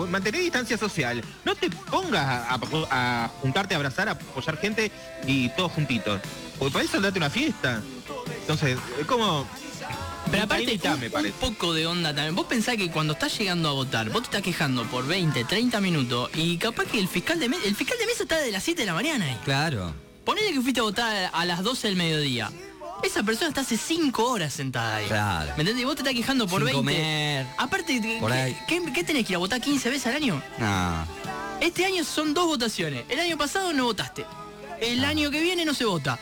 mantener 0.09 0.41
distancia 0.41 0.77
social, 0.77 1.21
no 1.43 1.55
te 1.55 1.69
pongas 1.69 2.25
a, 2.25 2.53
a- 2.55 3.23
a 3.25 3.27
juntarte, 3.41 3.73
a 3.73 3.77
abrazar, 3.77 4.07
a 4.09 4.11
apoyar 4.13 4.57
gente 4.57 4.91
y 5.27 5.49
todos 5.49 5.71
juntitos. 5.71 6.21
Porque 6.57 6.73
para 6.73 6.85
eso 6.85 6.99
date 7.01 7.17
una 7.17 7.29
fiesta. 7.29 7.81
Entonces, 8.41 8.77
es 8.99 9.05
como... 9.05 9.47
Pero 10.31 10.43
aparte, 10.43 10.65
mitad, 10.67 10.93
un, 10.93 10.99
me 10.99 11.07
un 11.07 11.31
poco 11.39 11.73
de 11.73 11.87
onda 11.87 12.13
también. 12.13 12.35
Vos 12.35 12.45
pensás 12.45 12.75
que 12.77 12.91
cuando 12.91 13.13
estás 13.13 13.35
llegando 13.39 13.67
a 13.69 13.71
votar, 13.71 14.09
vos 14.09 14.21
te 14.21 14.25
estás 14.25 14.41
quejando 14.43 14.83
por 14.85 15.07
20, 15.07 15.43
30 15.43 15.81
minutos 15.81 16.29
y 16.35 16.57
capaz 16.57 16.85
que 16.85 16.99
el 16.99 17.07
fiscal 17.07 17.39
de 17.39 17.49
mesa, 17.49 17.63
el 17.65 17.75
fiscal 17.75 17.97
de 17.97 18.05
mesa 18.05 18.23
está 18.23 18.37
de 18.37 18.51
las 18.51 18.61
7 18.63 18.81
de 18.81 18.85
la 18.85 18.93
mañana 18.93 19.25
ahí. 19.25 19.37
Claro. 19.43 19.91
Ponele 20.29 20.53
que 20.53 20.61
fuiste 20.61 20.79
a 20.79 20.83
votar 20.83 21.31
a 21.33 21.43
las 21.45 21.63
12 21.63 21.87
del 21.87 21.95
mediodía. 21.97 22.51
Esa 23.01 23.23
persona 23.23 23.47
está 23.49 23.61
hace 23.61 23.77
5 23.77 24.23
horas 24.29 24.53
sentada 24.53 24.97
ahí. 24.97 25.07
Claro. 25.07 25.53
¿Me 25.57 25.61
entendés? 25.63 25.81
Y 25.81 25.85
vos 25.85 25.95
te 25.95 26.01
estás 26.03 26.13
quejando 26.13 26.45
por 26.47 26.59
Sin 26.59 26.65
20. 26.65 26.77
comer. 26.77 27.47
Aparte, 27.57 27.99
¿qué, 27.99 28.17
Por 28.19 28.31
ahí. 28.31 28.55
qué- 28.67 28.93
qué 28.93 29.03
tenés 29.03 29.25
que 29.25 29.33
ir 29.33 29.37
a 29.37 29.39
votar 29.39 29.59
15 29.59 29.89
veces 29.89 30.05
al 30.05 30.15
año? 30.17 30.39
No. 30.59 31.07
Este 31.61 31.83
año 31.83 32.03
son 32.03 32.35
dos 32.35 32.45
votaciones. 32.45 33.05
El 33.09 33.19
año 33.19 33.39
pasado 33.39 33.73
no 33.73 33.85
votaste. 33.85 34.23
El 34.79 35.03
año 35.03 35.31
que 35.31 35.41
viene 35.41 35.65
no 35.65 35.73
se 35.73 35.85
vota. 35.85 36.19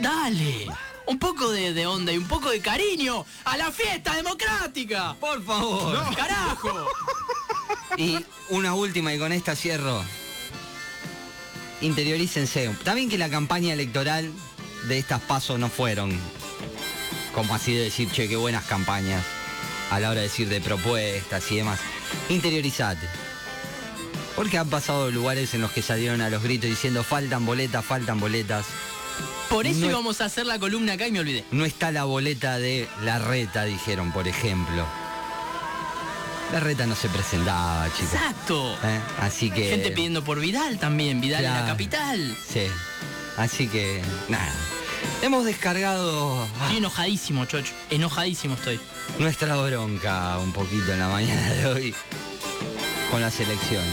Dale. 0.00 0.68
Un 1.06 1.18
poco 1.18 1.50
de, 1.50 1.72
de 1.74 1.86
onda 1.88 2.12
y 2.12 2.18
un 2.18 2.28
poco 2.28 2.50
de 2.50 2.60
cariño 2.60 3.26
a 3.46 3.56
la 3.56 3.72
fiesta 3.72 4.14
democrática. 4.14 5.16
Por 5.18 5.42
favor. 5.44 6.14
¡Carajo! 6.14 6.86
Y 7.96 8.18
una 8.50 8.74
última 8.74 9.12
y 9.14 9.18
con 9.20 9.30
esta 9.32 9.54
cierro. 9.56 10.04
Interiorícense. 11.80 12.70
También 12.84 13.08
que 13.08 13.18
la 13.18 13.28
campaña 13.28 13.72
electoral 13.72 14.30
de 14.88 14.98
estas 14.98 15.20
pasos 15.20 15.58
no 15.58 15.68
fueron 15.68 16.18
como 17.34 17.54
así 17.54 17.74
de 17.74 17.84
decir, 17.84 18.10
che, 18.10 18.28
qué 18.28 18.36
buenas 18.36 18.64
campañas 18.64 19.24
a 19.90 20.00
la 20.00 20.10
hora 20.10 20.20
de 20.20 20.28
decir 20.28 20.48
de 20.48 20.60
propuestas 20.60 21.50
y 21.50 21.56
demás. 21.56 21.80
Interiorizate. 22.28 23.06
Porque 24.36 24.58
han 24.58 24.68
pasado 24.68 25.10
lugares 25.10 25.54
en 25.54 25.60
los 25.60 25.70
que 25.72 25.82
salieron 25.82 26.20
a 26.20 26.30
los 26.30 26.42
gritos 26.42 26.70
diciendo 26.70 27.04
faltan 27.04 27.44
boletas, 27.44 27.84
faltan 27.84 28.18
boletas. 28.18 28.66
Por 29.48 29.66
eso 29.66 29.80
No 29.80 29.90
íbamos 29.90 30.20
a 30.20 30.24
hacer 30.24 30.46
la 30.46 30.58
columna 30.58 30.94
acá 30.94 31.06
y 31.06 31.12
me 31.12 31.20
olvidé. 31.20 31.44
No 31.52 31.64
está 31.64 31.92
la 31.92 32.04
boleta 32.04 32.58
de 32.58 32.88
la 33.02 33.18
reta, 33.18 33.64
dijeron, 33.64 34.12
por 34.12 34.26
ejemplo. 34.26 34.84
La 36.52 36.60
reta 36.60 36.86
no 36.86 36.94
se 36.94 37.08
presentaba, 37.08 37.86
chicos. 37.96 38.14
Exacto. 38.14 38.74
¿eh? 38.84 39.00
Así 39.20 39.50
que. 39.50 39.70
Gente 39.70 39.90
pidiendo 39.90 40.22
por 40.22 40.38
Vidal 40.40 40.78
también, 40.78 41.20
Vidal 41.20 41.44
en 41.44 41.52
la 41.52 41.66
capital. 41.66 42.36
Sí. 42.48 42.66
Así 43.36 43.66
que, 43.66 44.00
nada. 44.28 44.52
Hemos 45.22 45.44
descargado 45.44 46.42
ah, 46.42 46.62
Estoy 46.62 46.76
enojadísimo, 46.78 47.44
chocho. 47.46 47.72
Enojadísimo 47.90 48.54
estoy. 48.54 48.78
nuestra 49.18 49.56
bronca 49.56 50.38
un 50.38 50.52
poquito 50.52 50.92
en 50.92 50.98
la 51.00 51.08
mañana 51.08 51.52
de 51.54 51.66
hoy 51.66 51.94
con 53.10 53.20
las 53.20 53.38
elecciones. 53.40 53.88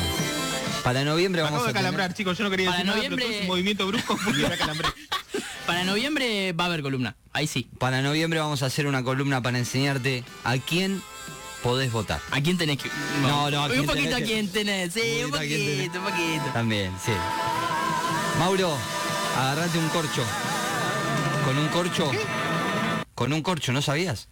Para 0.83 1.03
noviembre 1.03 1.41
vamos 1.41 1.57
acabo 1.57 1.65
de 1.65 1.69
a 1.71 1.73
tener- 1.73 1.83
calambrar, 1.83 2.13
chicos, 2.13 2.37
yo 2.37 2.43
no 2.43 2.49
quería 2.49 2.67
Para 2.67 2.77
decir 2.77 2.87
nada, 2.87 2.97
noviembre- 2.97 3.23
pero 3.25 3.29
todo 3.29 3.39
ese 3.39 3.47
movimiento 3.47 3.87
brusco 3.87 4.17
calambré. 4.57 4.89
Para 5.65 5.83
noviembre 5.83 6.53
va 6.53 6.65
a 6.65 6.67
haber 6.67 6.81
columna. 6.81 7.15
Ahí 7.33 7.47
sí. 7.47 7.69
Para 7.77 8.01
noviembre 8.01 8.39
vamos 8.39 8.61
a 8.63 8.65
hacer 8.65 8.87
una 8.87 9.03
columna 9.03 9.41
para 9.41 9.57
enseñarte 9.57 10.23
a 10.43 10.57
quién 10.57 11.01
podés 11.61 11.91
votar. 11.91 12.19
¿A 12.31 12.41
quién 12.41 12.57
tenés 12.57 12.77
que.? 12.77 12.89
No, 13.21 13.49
no, 13.51 13.61
¿a 13.61 13.65
Un 13.65 13.71
quién 13.71 13.85
poquito 13.85 14.09
tenés 14.09 14.21
a 14.23 14.25
quién 14.25 14.47
tenés. 14.51 14.93
Sí, 14.93 15.19
Un 15.19 15.25
un 15.25 15.31
poquito 15.31 15.99
un 15.99 16.05
poquito. 16.05 16.45
También, 16.53 16.91
sí. 17.03 17.11
Mauro, 18.39 18.77
agarrate 19.37 19.77
un 19.77 19.89
corcho. 19.89 20.23
Con 21.45 21.57
un 21.57 21.67
corcho. 21.69 22.11
Con 23.15 23.33
un 23.33 23.41
corcho, 23.41 23.71
¿no 23.71 23.81
sabías? 23.81 24.27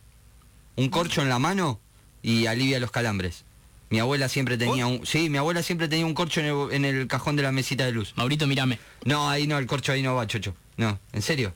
Un 0.75 0.89
corcho 0.89 1.21
en 1.21 1.29
la 1.29 1.39
mano 1.39 1.79
y 2.21 2.45
alivia 2.47 2.79
los 2.79 2.91
calambres. 2.91 3.43
Mi 3.89 3.99
abuela 3.99 4.29
siempre 4.29 4.57
tenía 4.57 4.85
un. 4.85 5.05
Sí, 5.05 5.29
mi 5.29 5.37
abuela 5.39 5.63
siempre 5.63 5.87
tenía 5.87 6.05
un 6.05 6.13
corcho 6.13 6.41
en 6.41 6.45
el, 6.45 6.71
en 6.71 6.85
el 6.85 7.07
cajón 7.07 7.35
de 7.35 7.43
la 7.43 7.51
mesita 7.51 7.85
de 7.85 7.91
luz. 7.91 8.13
Maurito, 8.15 8.45
mírame. 8.45 8.79
No, 9.03 9.29
ahí 9.29 9.47
no, 9.47 9.57
el 9.57 9.65
corcho 9.65 9.91
ahí 9.91 10.03
no 10.03 10.13
va, 10.15 10.27
chocho. 10.27 10.55
No, 10.77 10.99
en 11.11 11.21
serio. 11.21 11.53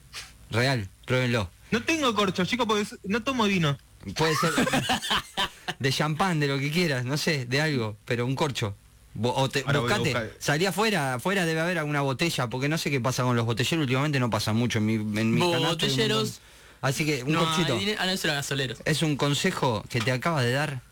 Real, 0.50 0.88
pruébenlo. 1.06 1.48
No 1.70 1.82
tengo 1.82 2.14
corcho, 2.14 2.44
chicos, 2.44 2.66
porque 2.66 2.86
no 3.04 3.22
tomo 3.22 3.44
vino. 3.44 3.78
Puede 4.16 4.34
ser 4.36 4.52
de 5.78 5.92
champán, 5.92 6.40
de 6.40 6.48
lo 6.48 6.58
que 6.58 6.70
quieras, 6.70 7.04
no 7.04 7.16
sé, 7.16 7.46
de 7.46 7.60
algo, 7.60 7.96
pero 8.04 8.26
un 8.26 8.34
corcho. 8.34 8.74
O 9.22 9.48
te, 9.48 9.64
a 9.66 9.78
buscate, 9.78 10.32
salí 10.40 10.66
afuera, 10.66 11.14
afuera 11.14 11.46
debe 11.46 11.60
haber 11.60 11.78
alguna 11.78 12.00
botella, 12.00 12.48
porque 12.48 12.68
no 12.68 12.78
sé 12.78 12.90
qué 12.90 13.00
pasa 13.00 13.22
con 13.22 13.36
los 13.36 13.46
botelleros, 13.46 13.82
últimamente 13.82 14.18
no 14.18 14.28
pasa 14.28 14.52
mucho 14.52 14.78
en 14.78 14.86
mi, 14.86 14.94
en 14.94 15.34
mi 15.34 15.40
Botelleros. 15.40 16.40
Así 16.80 17.06
que 17.06 17.22
un 17.22 17.32
no, 17.32 17.44
corchito. 17.44 17.78
ah, 17.98 18.06
no, 18.06 18.32
gasoleros. 18.32 18.78
Es 18.84 19.02
un 19.02 19.16
consejo 19.16 19.84
que 19.88 20.00
te 20.00 20.10
acaba 20.10 20.42
de 20.42 20.52
dar 20.52 20.82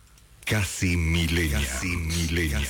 Casi 0.45 0.97
milenia. 0.97 1.61
Casi 1.61 1.89
milenia. 1.89 2.61